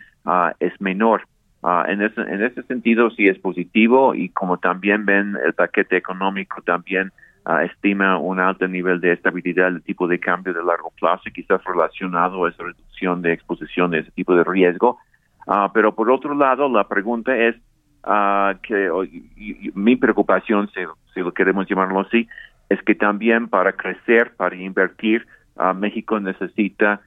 [0.60, 1.29] es menor.
[1.62, 5.98] Ah, en, ese, en ese sentido sí es positivo y como también ven el paquete
[5.98, 7.12] económico también
[7.44, 11.34] ah, estima un alto nivel de estabilidad del tipo de cambio de largo plazo y
[11.34, 15.00] quizás relacionado a esa reducción de exposición de ese tipo de riesgo.
[15.48, 17.56] Ah, pero por otro lado, la pregunta es
[18.64, 18.90] que
[19.76, 20.80] mi preocupación, si,
[21.14, 22.30] si, lo queremos llamarlo así,
[22.70, 25.28] es que también para crecer, para invertir,
[25.76, 27.02] México necesita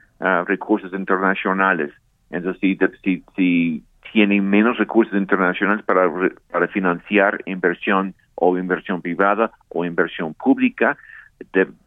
[0.46, 1.90] recursos internacionales.
[2.30, 2.60] Entonces,
[3.02, 6.10] si, si tienen menos recursos internacionales para,
[6.50, 10.96] para financiar inversión o inversión privada o inversión pública,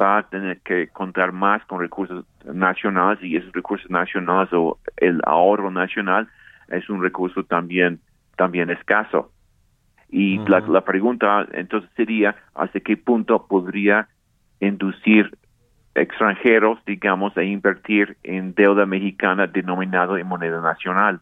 [0.01, 5.21] va a tener que contar más con recursos nacionales y esos recursos nacionales o el
[5.25, 6.27] ahorro nacional
[6.69, 7.99] es un recurso también
[8.37, 9.31] también escaso.
[10.09, 14.07] Y la, la pregunta entonces sería hasta qué punto podría
[14.59, 15.35] inducir
[15.95, 21.21] extranjeros, digamos, a invertir en deuda mexicana denominada en moneda nacional.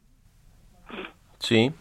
[1.44, 1.74] Sí.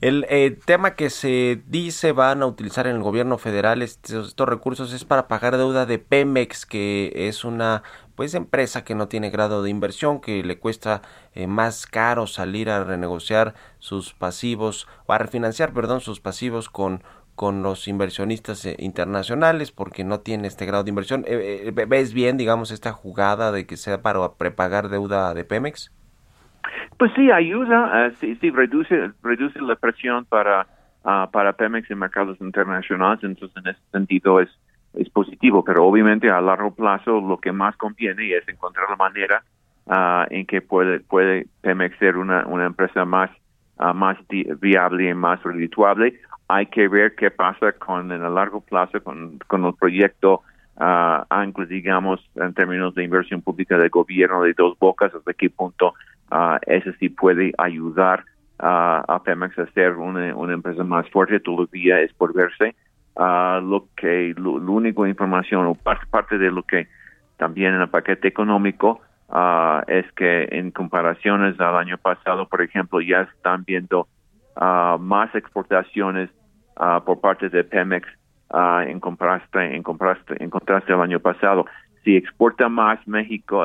[0.00, 4.92] El eh, tema que se dice van a utilizar en el gobierno federal estos, recursos
[4.92, 7.82] es para pagar deuda de Pemex, que es una
[8.16, 11.02] pues empresa que no tiene grado de inversión, que le cuesta
[11.34, 17.02] eh, más caro salir a renegociar sus pasivos o a refinanciar, perdón, sus pasivos con
[17.34, 21.24] con los inversionistas eh, internacionales porque no tiene este grado de inversión.
[21.24, 25.90] ¿Ves bien, digamos, esta jugada de que sea para prepagar deuda de Pemex?
[26.98, 30.66] Pues sí, ayuda, uh, sí, sí, reduce, reduce la presión para,
[31.04, 34.48] uh, para Pemex en mercados internacionales, entonces en ese sentido es,
[34.94, 39.42] es positivo, pero obviamente a largo plazo lo que más conviene es encontrar la manera
[39.86, 43.30] uh, en que puede, puede Pemex ser una, una empresa más,
[43.94, 44.16] más
[44.60, 46.20] viable y más redituable.
[46.46, 50.42] Hay que ver qué pasa con en el largo plazo con, con el proyecto
[51.68, 55.94] digamos, en términos de inversión pública del gobierno de dos bocas, hasta qué punto
[56.32, 58.24] uh, ese sí puede ayudar
[58.64, 62.76] a Pemex a ser una, una, empresa más fuerte, todavía es por verse.
[63.14, 66.88] Uh, lo que, lo, único información o parte, parte de lo que
[67.36, 73.02] también en el paquete económico uh, es que en comparaciones al año pasado, por ejemplo,
[73.02, 74.08] ya están viendo
[74.56, 76.30] uh, más exportaciones
[77.04, 78.08] por parte de Pemex
[78.86, 81.66] en contraste en contraste en contraste al año pasado
[82.02, 83.62] si exporta más México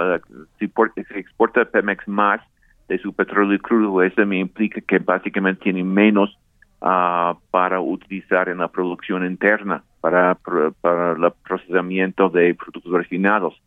[0.60, 0.70] si,
[1.16, 2.42] exporta Pemex más
[2.88, 6.38] de su petróleo crudo eso me implica que básicamente tiene menos
[6.80, 10.36] para utilizar en la producción interna para
[10.82, 13.62] para el procesamiento de productos refinados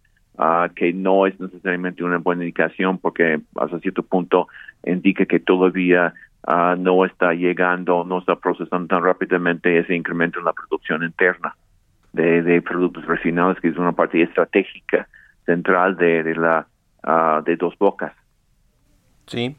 [0.74, 4.46] que no es necesariamente una buena indicación porque hasta cierto punto
[4.84, 6.14] indica que todavía
[6.46, 11.54] Ah, no está llegando, no está procesando tan rápidamente ese incremento en la producción interna
[12.14, 15.06] de, productos refinados, que es una parte estratégica
[15.44, 16.66] central de, la
[17.02, 18.12] ah, de dos bocas.
[19.30, 19.56] Sí,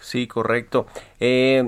[0.00, 0.86] sí, correcto.
[1.20, 1.64] Eh,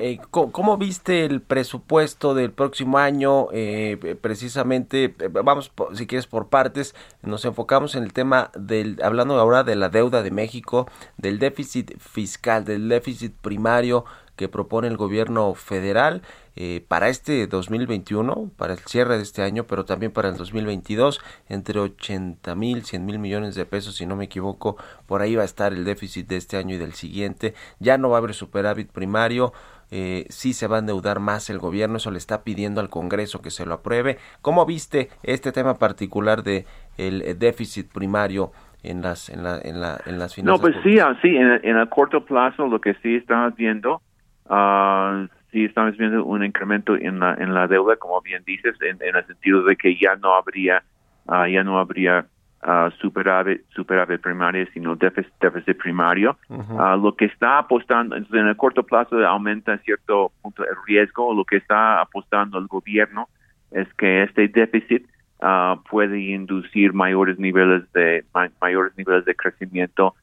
[0.00, 3.48] Eh, ¿cómo, viste el presupuesto del próximo año?
[3.52, 9.38] Eh, precisamente, eh, vamos, si quieres, por partes, nos enfocamos en el tema del, hablando
[9.40, 10.86] ahora de la deuda de México,
[11.16, 14.04] del déficit fiscal, del déficit primario
[14.38, 16.22] que propone el gobierno federal
[16.56, 21.20] eh, para este 2021, para el cierre de este año, pero también para el 2022,
[21.48, 24.76] entre 80 mil, 100 mil millones de pesos, si no me equivoco,
[25.06, 27.52] por ahí va a estar el déficit de este año y del siguiente.
[27.80, 29.52] Ya no va a haber superávit primario.
[29.90, 33.42] Eh, sí se va a endeudar más el gobierno, eso le está pidiendo al Congreso
[33.42, 34.18] que se lo apruebe.
[34.42, 36.66] ¿Cómo viste este tema particular de
[36.96, 40.60] el déficit primario en las en la, en, la, en las finanzas?
[40.60, 44.02] No, pues sí, así en, en el corto plazo lo que sí estamos viendo
[44.48, 48.96] Uh, sí estamos viendo un incremento en la en la deuda, como bien dices, en,
[49.02, 50.82] el sentido de que ya no habría
[51.26, 52.24] uh, ya no habría
[52.62, 56.38] uh, superávit superávit primario, sino déficit, déficit primario.
[56.48, 61.34] Uh, lo que está apostando en el corto plazo aumenta en cierto punto el riesgo.
[61.34, 63.28] Lo que está apostando el gobierno
[63.70, 65.06] es que este déficit
[65.90, 68.24] puede inducir mayores niveles de
[68.60, 70.14] mayores niveles de crecimiento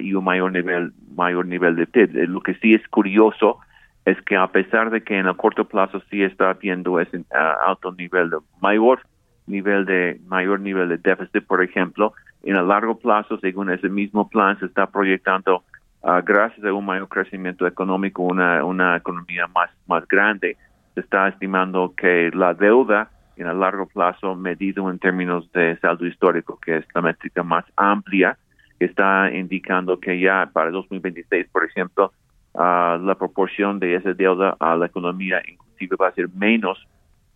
[0.00, 2.28] y un mayor nivel mayor nivel de PIB.
[2.28, 3.60] Lo que sí es curioso
[4.06, 7.24] es que a pesar de que en el corto plazo sí está viendo ese
[7.66, 9.00] alto nivel de mayor
[9.48, 14.28] nivel de mayor nivel de déficit, por ejemplo, en el largo plazo, según ese mismo
[14.28, 15.64] plan, se está proyectando
[16.02, 20.56] uh, gracias a un mayor crecimiento económico, una, una economía más, más grande.
[20.94, 26.06] Se está estimando que la deuda en el largo plazo, medido en términos de saldo
[26.06, 28.38] histórico, que es la métrica más amplia,
[28.78, 32.12] está indicando que ya para 2026, por ejemplo,
[32.56, 36.78] la proporción de esa deuda a la economía inclusive va a ser menos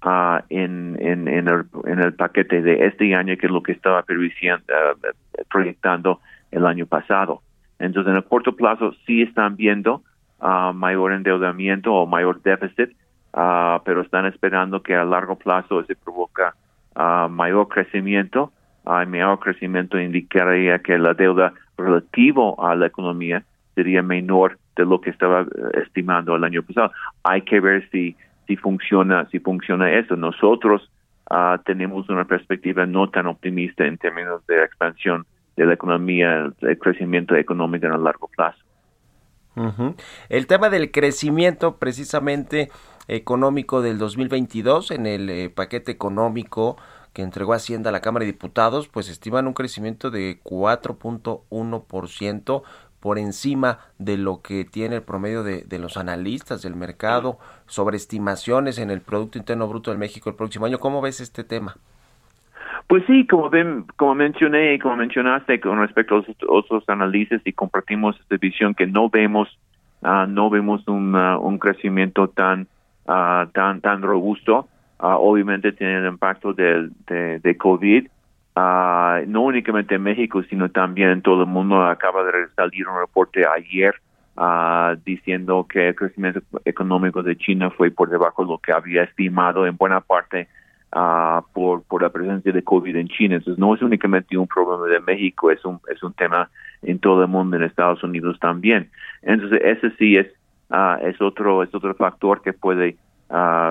[0.05, 4.03] uh, en, en, en, el, en el paquete de este año que lo que estaba
[5.49, 7.43] proyectando el año pasado.
[7.79, 10.03] Entonces, en el corto plazo sí están viendo
[10.41, 12.91] uh, mayor endeudamiento o mayor déficit,
[13.35, 16.55] uh, pero están esperando que a largo plazo se provoca
[17.31, 18.53] mayor crecimiento.
[18.85, 23.43] Uh, mayor crecimiento indicaría que la deuda relativo a la economía
[23.75, 26.93] sería menor de lo que estaba eh, estimando el año pasado.
[27.23, 28.17] Hay que ver si
[28.47, 30.17] si funciona si funciona eso.
[30.17, 30.91] Nosotros
[31.31, 35.27] uh, tenemos una perspectiva no tan optimista en términos de expansión
[35.57, 38.59] de la economía, el crecimiento económico en el largo plazo.
[40.29, 42.71] El tema del crecimiento precisamente
[43.09, 46.79] económico del 2022 en el eh, paquete económico
[47.13, 52.63] que entregó Hacienda a la Cámara de Diputados, pues estiman un crecimiento de 4.1%,
[53.01, 58.79] por encima de lo que tiene el promedio de, los analistas del mercado, sobre estimaciones
[58.79, 60.79] en el Producto Interno Bruto de México el próximo año.
[60.79, 61.77] ¿Cómo ves este tema?
[62.87, 67.53] Pues sí, como ven, como mencioné, como mencionaste con respecto a los otros análisis y
[67.53, 69.49] compartimos esta visión que no vemos,
[70.03, 72.67] uh, no vemos un, uh, un crecimiento tan,
[73.07, 74.69] uh, tan, tan robusto.
[74.99, 78.09] obviamente tiene el impacto de, de, de COVID,
[78.57, 81.83] Uh, no únicamente en México, sino también en todo el mundo.
[81.83, 83.95] Acaba de salir un reporte ayer
[84.37, 89.05] uh, diciendo que el crecimiento económico de China fue por debajo de lo que había
[89.05, 90.49] estimado en buena parte
[90.93, 93.37] uh, por, por la presencia de COVID en China.
[93.37, 96.51] Entonces, no es únicamente un problema de México, es un, es un tema
[96.83, 98.91] en todo el mundo, en Estados Unidos también.
[99.23, 100.27] Entonces, ese sí es,
[101.03, 102.97] es, otro, es otro factor que puede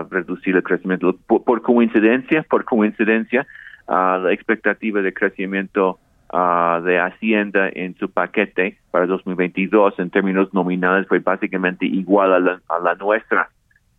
[0.10, 1.18] reducir el crecimiento.
[1.28, 3.46] por coincidencia, por coincidencia,
[3.90, 6.00] la expectativa de crecimiento
[6.32, 12.62] de Hacienda en su paquete para 2022 en términos nominales fue básicamente igual a la,
[12.70, 13.50] a la nuestra.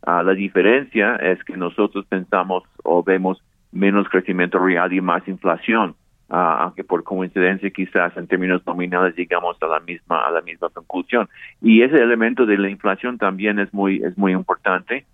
[0.07, 5.97] la diferencia es que nosotros pensamos o vemos menos crecimiento real y más inflación,
[6.28, 11.28] aunque por coincidencia quizás en términos nominales llegamos a la misma a la misma conclusión.
[11.61, 15.05] Y ese elemento de la inflación también es muy es muy importante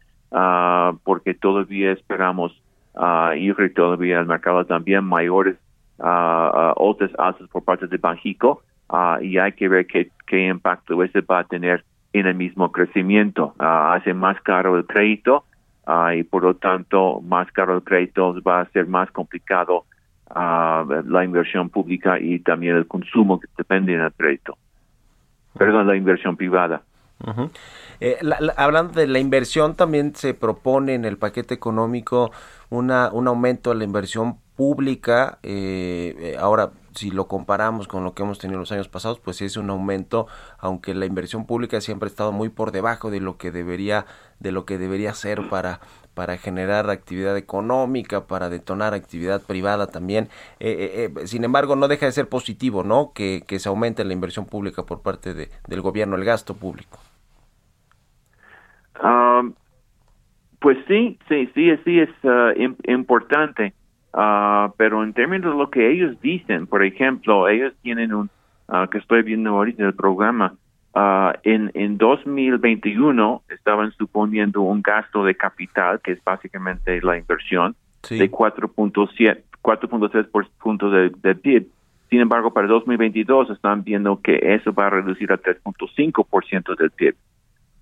[1.04, 2.52] porque todavía esperamos
[2.96, 5.56] uh, y todavía el mercado también mayores
[5.98, 8.62] uh, otras alzas por parte de Banjico
[9.20, 13.52] y hay que ver qué, qué impacto ese va a tener en el mismo crecimiento.
[13.58, 15.44] hace más caro el crédito
[16.14, 19.86] y por lo tanto más caro el crédito va a ser más complicado
[20.32, 24.56] la inversión pública y también el consumo que depende del crédito.
[25.58, 26.82] Perdón, la inversión privada.
[28.00, 28.18] Eh,
[28.56, 32.30] hablando de la inversión, también se propone en el paquete económico
[32.70, 35.38] una, un aumento de la inversión pública.
[35.42, 39.40] Eh, eh, ahora, si lo comparamos con lo que hemos tenido los años pasados, pues
[39.42, 40.26] es un aumento,
[40.58, 44.06] aunque la inversión pública siempre ha estado muy por debajo de lo que debería,
[44.40, 45.80] de lo que debería ser para
[46.14, 50.30] para generar actividad económica, para detonar actividad privada también.
[51.26, 53.12] sin embargo, no deja de ser positivo, ¿no?
[53.12, 56.98] Que, que se aumente la inversión pública por parte de, del gobierno, el gasto público.
[59.02, 59.54] Um,
[60.60, 62.52] pues sí, sí, sí, sí es uh,
[62.90, 63.74] importante,
[64.14, 68.30] uh, pero en términos de lo que ellos dicen, por ejemplo, ellos tienen un,
[68.68, 70.54] uh, que estoy viendo ahorita en el programa,
[71.42, 77.76] en, en 2021 estaban suponiendo un gasto de capital, que es básicamente la inversión,
[78.08, 81.66] de 4.7 4.3 puntos de, de PIB.
[82.08, 87.16] Sin embargo, para 2022 están viendo que eso va a reducir a 3.5% del PIB.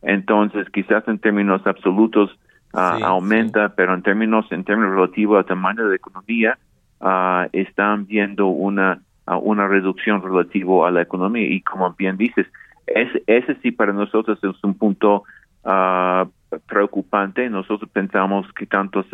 [0.05, 2.30] Entonces, quizás en términos absolutos
[2.72, 6.59] ah, aumenta, pero en términos en términos relativos al tamaño de la economía,
[7.00, 11.46] uh, están viendo una uh, una reducción relativo a la economía.
[11.48, 12.46] Y como bien dices,
[12.86, 15.24] ese, ese sí para nosotros es un punto
[16.66, 17.48] preocupante.
[17.48, 19.07] Nosotros pensamos que tantos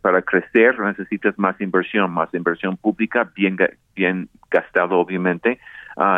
[0.00, 3.56] para crecer necesitas más inversión, más inversión pública, bien,
[3.94, 5.60] bien gastado obviamente,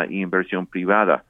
[0.09, 1.23] y inversión privada.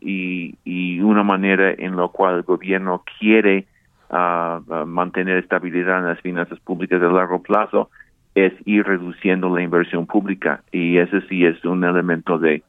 [0.00, 3.66] Y, y una manera en la cual el gobierno quiere
[4.86, 7.90] mantener estabilidad en las finanzas públicas de largo plazo
[8.34, 12.62] es ir reduciendo la inversión pública y ese sí es un elemento de,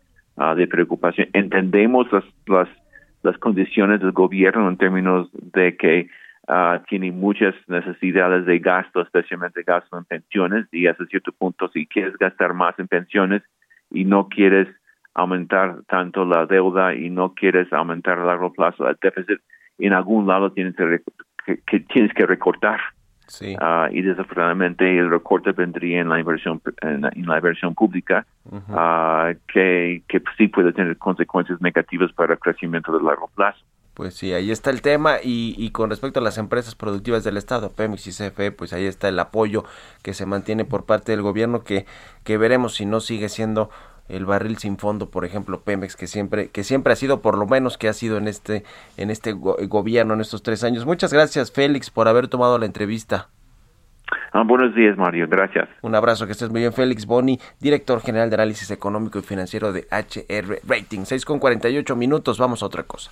[0.56, 1.28] de preocupación.
[1.34, 2.70] Entendemos las, las,
[3.24, 6.10] las condiciones del gobierno en términos de que
[6.88, 12.16] tiene muchas necesidades de gasto, especialmente gasto en pensiones y hasta cierto punto si quieres
[12.18, 13.42] gastar más en pensiones
[13.90, 14.68] y no quieres
[15.16, 19.40] aumentar tanto la deuda y no quieres aumentar a largo plazo el déficit,
[19.80, 22.80] en algún lado tienes que, tienes que recortar.
[23.28, 23.56] Sí.
[23.60, 28.24] Ah, y desafortunadamente el recorte vendría en la inversión en la, inversión pública
[28.70, 33.66] ah, que, que sí puede tener consecuencias negativas para el crecimiento de largo plazo.
[33.96, 37.38] Pues sí, ahí está el tema y, y, con respecto a las empresas productivas del
[37.38, 39.64] Estado, Pemex y CFE, pues ahí está el apoyo
[40.04, 41.86] que se mantiene por parte del gobierno que,
[42.26, 43.70] que veremos si no sigue siendo
[44.10, 47.46] el barril sin fondo, por ejemplo, Pemex, que siempre, que siempre ha sido, por lo
[47.46, 48.64] menos que ha sido en este,
[48.98, 50.86] en este gobierno en estos tres años.
[50.86, 53.30] Muchas gracias, Félix, por haber tomado la entrevista.
[54.34, 55.28] Ah, buenos días, Mario.
[55.28, 55.68] Gracias.
[55.82, 56.74] Un abrazo, que estés muy bien.
[56.74, 61.06] Félix Boni, director general de análisis económico y financiero de HR Rating.
[61.06, 62.38] 6 con 48 minutos.
[62.38, 63.12] Vamos a otra cosa.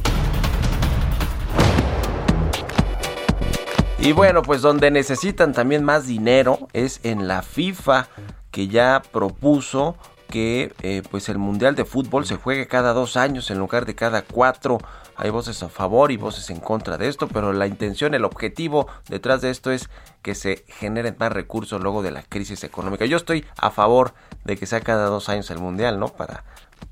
[4.01, 8.07] Y bueno, pues donde necesitan también más dinero es en la FIFA
[8.49, 9.95] que ya propuso
[10.27, 13.93] que eh, pues el mundial de fútbol se juegue cada dos años en lugar de
[13.93, 14.79] cada cuatro.
[15.17, 18.87] Hay voces a favor y voces en contra de esto, pero la intención, el objetivo
[19.07, 19.87] detrás de esto es
[20.23, 23.05] que se generen más recursos luego de la crisis económica.
[23.05, 26.07] Yo estoy a favor de que sea cada dos años el mundial, ¿no?
[26.07, 26.43] Para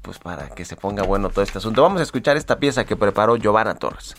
[0.03, 1.82] pues para que se ponga bueno todo este asunto.
[1.82, 4.16] Vamos a escuchar esta pieza que preparó Giovanna Torres.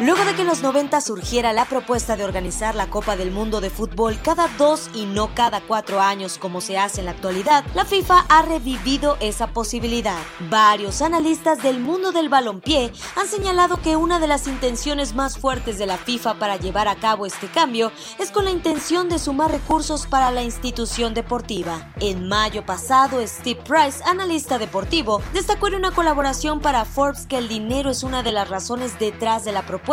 [0.00, 3.60] Luego de que en los 90 surgiera la propuesta de organizar la Copa del Mundo
[3.60, 7.64] de Fútbol cada dos y no cada cuatro años como se hace en la actualidad,
[7.74, 10.18] la FIFA ha revivido esa posibilidad.
[10.50, 15.78] Varios analistas del mundo del balompié han señalado que una de las intenciones más fuertes
[15.78, 19.52] de la FIFA para llevar a cabo este cambio es con la intención de sumar
[19.52, 21.92] recursos para la institución deportiva.
[22.00, 27.46] En mayo pasado, Steve Price, analista deportivo, destacó en una colaboración para Forbes que el
[27.46, 29.83] dinero es una de las razones detrás de la propuesta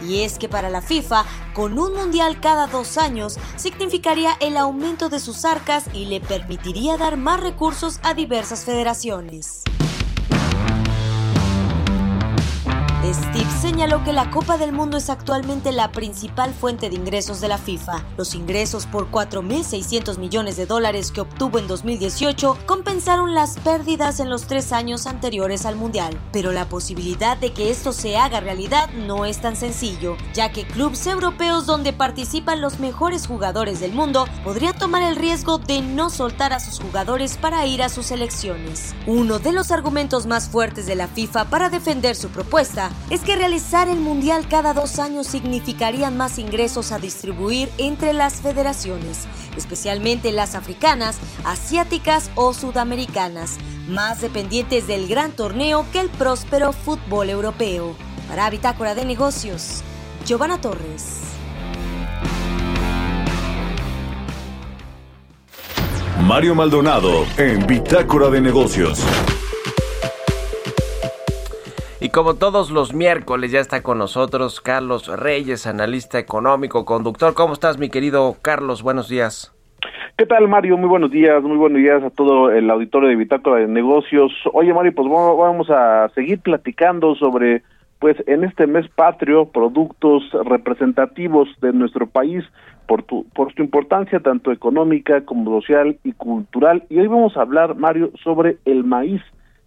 [0.00, 1.24] y es que para la FIFA,
[1.54, 6.96] con un mundial cada dos años, significaría el aumento de sus arcas y le permitiría
[6.96, 9.62] dar más recursos a diversas federaciones.
[13.74, 17.58] Señaló que la Copa del Mundo es actualmente la principal fuente de ingresos de la
[17.58, 18.04] FIFA.
[18.16, 24.30] Los ingresos por 4.600 millones de dólares que obtuvo en 2018 compensaron las pérdidas en
[24.30, 26.16] los tres años anteriores al Mundial.
[26.30, 30.62] Pero la posibilidad de que esto se haga realidad no es tan sencillo, ya que
[30.62, 36.10] clubes europeos donde participan los mejores jugadores del mundo podrían tomar el riesgo de no
[36.10, 38.94] soltar a sus jugadores para ir a sus selecciones.
[39.08, 43.34] Uno de los argumentos más fuertes de la FIFA para defender su propuesta es que
[43.34, 50.30] realizar el Mundial cada dos años significaría más ingresos a distribuir entre las federaciones, especialmente
[50.30, 53.56] las africanas, asiáticas o sudamericanas,
[53.88, 57.96] más dependientes del gran torneo que el próspero fútbol europeo.
[58.28, 59.82] Para Bitácora de Negocios,
[60.24, 61.20] Giovanna Torres.
[66.22, 69.04] Mario Maldonado en Bitácora de Negocios.
[72.04, 77.32] Y como todos los miércoles ya está con nosotros Carlos Reyes, analista económico, conductor.
[77.32, 78.82] ¿Cómo estás mi querido Carlos?
[78.82, 79.54] Buenos días.
[80.18, 80.76] ¿Qué tal, Mario?
[80.76, 84.32] Muy buenos días, muy buenos días a todo el auditorio de Bitácora de Negocios.
[84.52, 87.62] Oye, Mario, pues vamos a seguir platicando sobre,
[88.00, 92.44] pues, en este mes patrio, productos representativos de nuestro país
[92.86, 96.84] por, tu, por su importancia tanto económica como social y cultural.
[96.90, 99.22] Y hoy vamos a hablar, Mario, sobre el maíz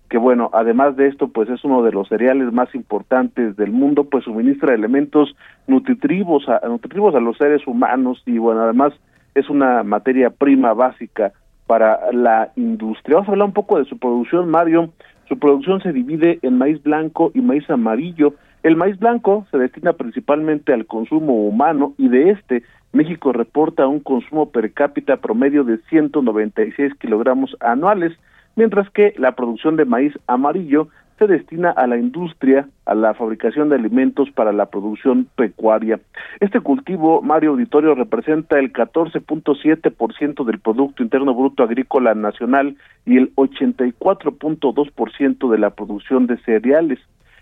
[0.09, 4.05] que bueno, además de esto, pues es uno de los cereales más importantes del mundo,
[4.05, 5.35] pues suministra elementos
[5.67, 8.93] nutritivos a, nutritivos a los seres humanos y bueno, además
[9.35, 11.33] es una materia prima básica
[11.67, 13.15] para la industria.
[13.15, 14.89] Vamos a hablar un poco de su producción, Mario.
[15.27, 18.33] Su producción se divide en maíz blanco y maíz amarillo.
[18.63, 23.99] El maíz blanco se destina principalmente al consumo humano y de este México reporta un
[23.99, 28.13] consumo per cápita promedio de 196 kilogramos anuales,
[28.57, 33.69] mientras que la producción de maíz amarillo se destina a la industria, a la fabricación
[33.69, 36.01] de alimentos para la producción pecuaria.
[36.39, 43.33] Este cultivo, Mario Auditorio, representa el 14.7% del Producto Interno Bruto Agrícola Nacional y el
[43.35, 46.99] 84.2% de la producción de cereales.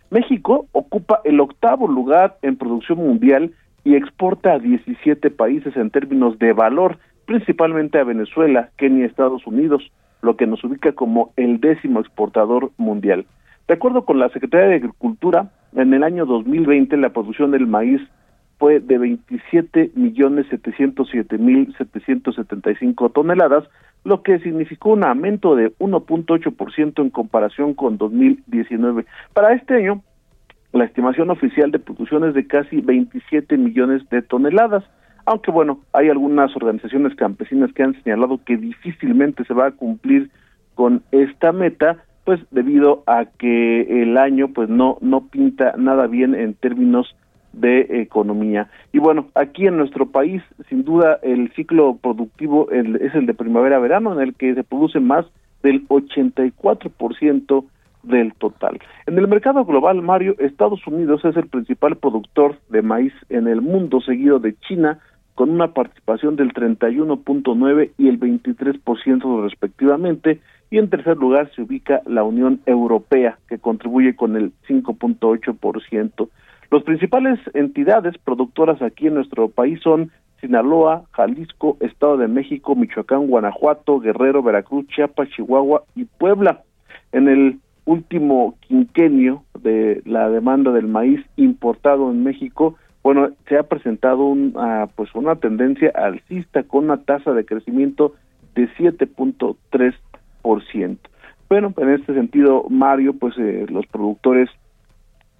[0.09, 3.51] México ocupa el octavo lugar en producción mundial
[3.83, 9.45] y exporta a 17 países en términos de valor, principalmente a Venezuela, Kenia y Estados
[9.45, 9.91] Unidos,
[10.25, 13.25] lo que nos ubica como el décimo exportador mundial.
[13.67, 18.01] De acuerdo con la Secretaría de Agricultura, en el año 2020 la producción del maíz
[18.57, 23.65] fue de 27 millones 707 mil 775 toneladas,
[24.03, 29.05] lo que significó un aumento de 1.8% en comparación con 2019.
[29.33, 30.01] Para este año,
[30.71, 34.83] la estimación oficial de producción es de casi 27 millones de toneladas,
[35.25, 40.29] aunque bueno, hay algunas organizaciones campesinas que han señalado que difícilmente se va a cumplir
[40.75, 46.35] con esta meta, pues debido a que el año pues no no pinta nada bien
[46.35, 47.15] en términos
[47.53, 48.69] de economía.
[48.91, 54.13] Y bueno, aquí en nuestro país, sin duda, el ciclo productivo es el de primavera-verano,
[54.13, 55.25] en el que se produce más
[55.63, 57.65] del 84%
[58.03, 58.79] del total.
[59.07, 63.61] En el mercado global, Mario, Estados Unidos es el principal productor de maíz en el
[63.61, 64.99] mundo, seguido de China,
[65.35, 70.39] con una participación del 31.9 y el 23% respectivamente,
[70.71, 76.29] y en tercer lugar se ubica la Unión Europea, que contribuye con el 5.8%.
[76.71, 80.11] Los principales entidades productoras aquí en nuestro país son
[80.41, 86.63] Sinaloa, Jalisco, Estado de México, Michoacán, Guanajuato, Guerrero, Veracruz, Chiapas, Chihuahua y Puebla.
[87.11, 92.75] En el último quinquenio de la demanda del maíz importado en México,
[93.05, 98.15] bueno, se ha presentado una, pues una tendencia alcista con una tasa de crecimiento
[98.55, 99.93] de 7.3
[101.49, 104.49] bueno, en este sentido, Mario, pues eh, los productores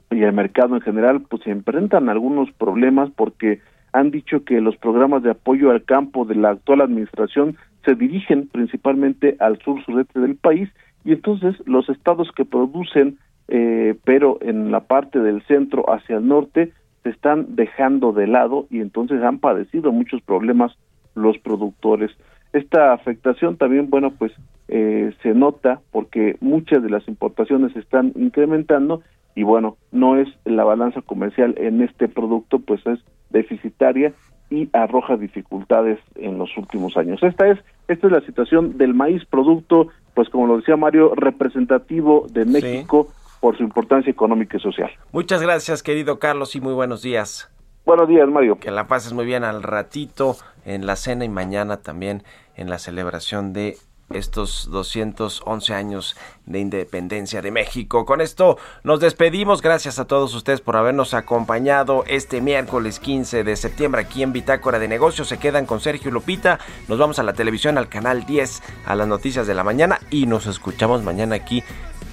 [0.10, 3.60] y el mercado en general, pues se enfrentan algunos problemas porque
[3.94, 8.48] han dicho que los programas de apoyo al campo de la actual administración se dirigen
[8.48, 10.70] principalmente al sur sureste del país
[11.04, 16.28] y entonces los estados que producen, eh, pero en la parte del centro hacia el
[16.28, 16.72] norte,
[17.06, 20.76] se están dejando de lado y entonces han padecido muchos problemas
[21.14, 22.10] los productores.
[22.52, 24.32] Esta afectación también, bueno, pues
[24.70, 29.04] eh, se nota porque muchas de las importaciones se están incrementando
[29.36, 33.00] y bueno, no es la balanza comercial en este producto, pues es
[33.30, 34.12] deficitaria
[34.50, 37.22] y arroja dificultades en los últimos años.
[37.22, 42.26] Esta es esta es la situación del maíz producto, pues como lo decía Mario, representativo
[42.32, 44.92] de México por su importancia económica y social.
[45.12, 47.50] Muchas gracias, querido Carlos, y muy buenos días.
[47.86, 48.58] Buenos días, Mario.
[48.58, 52.24] Que la pases muy bien al ratito en la cena y mañana también
[52.56, 53.78] en la celebración de
[54.10, 56.16] estos 211 años
[56.46, 58.06] de independencia de México.
[58.06, 59.62] Con esto nos despedimos.
[59.62, 64.80] Gracias a todos ustedes por habernos acompañado este miércoles 15 de septiembre aquí en Bitácora
[64.80, 65.28] de Negocios.
[65.28, 66.60] Se quedan con Sergio Lupita.
[66.88, 70.28] Nos vamos a la televisión, al canal 10, a las noticias de la mañana y
[70.28, 71.64] nos escuchamos mañana aquí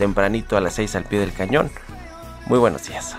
[0.03, 1.71] tempranito a las 6 al pie del cañón.
[2.47, 3.15] Muy buenos días.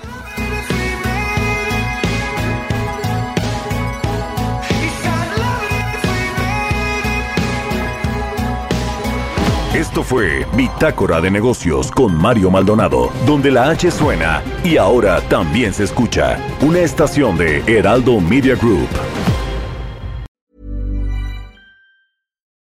[9.73, 15.73] Esto fue Bitácora de Negocios con Mario Maldonado, donde la H suena y ahora también
[15.73, 16.37] se escucha.
[16.61, 18.89] Una estación de Heraldo Media Group.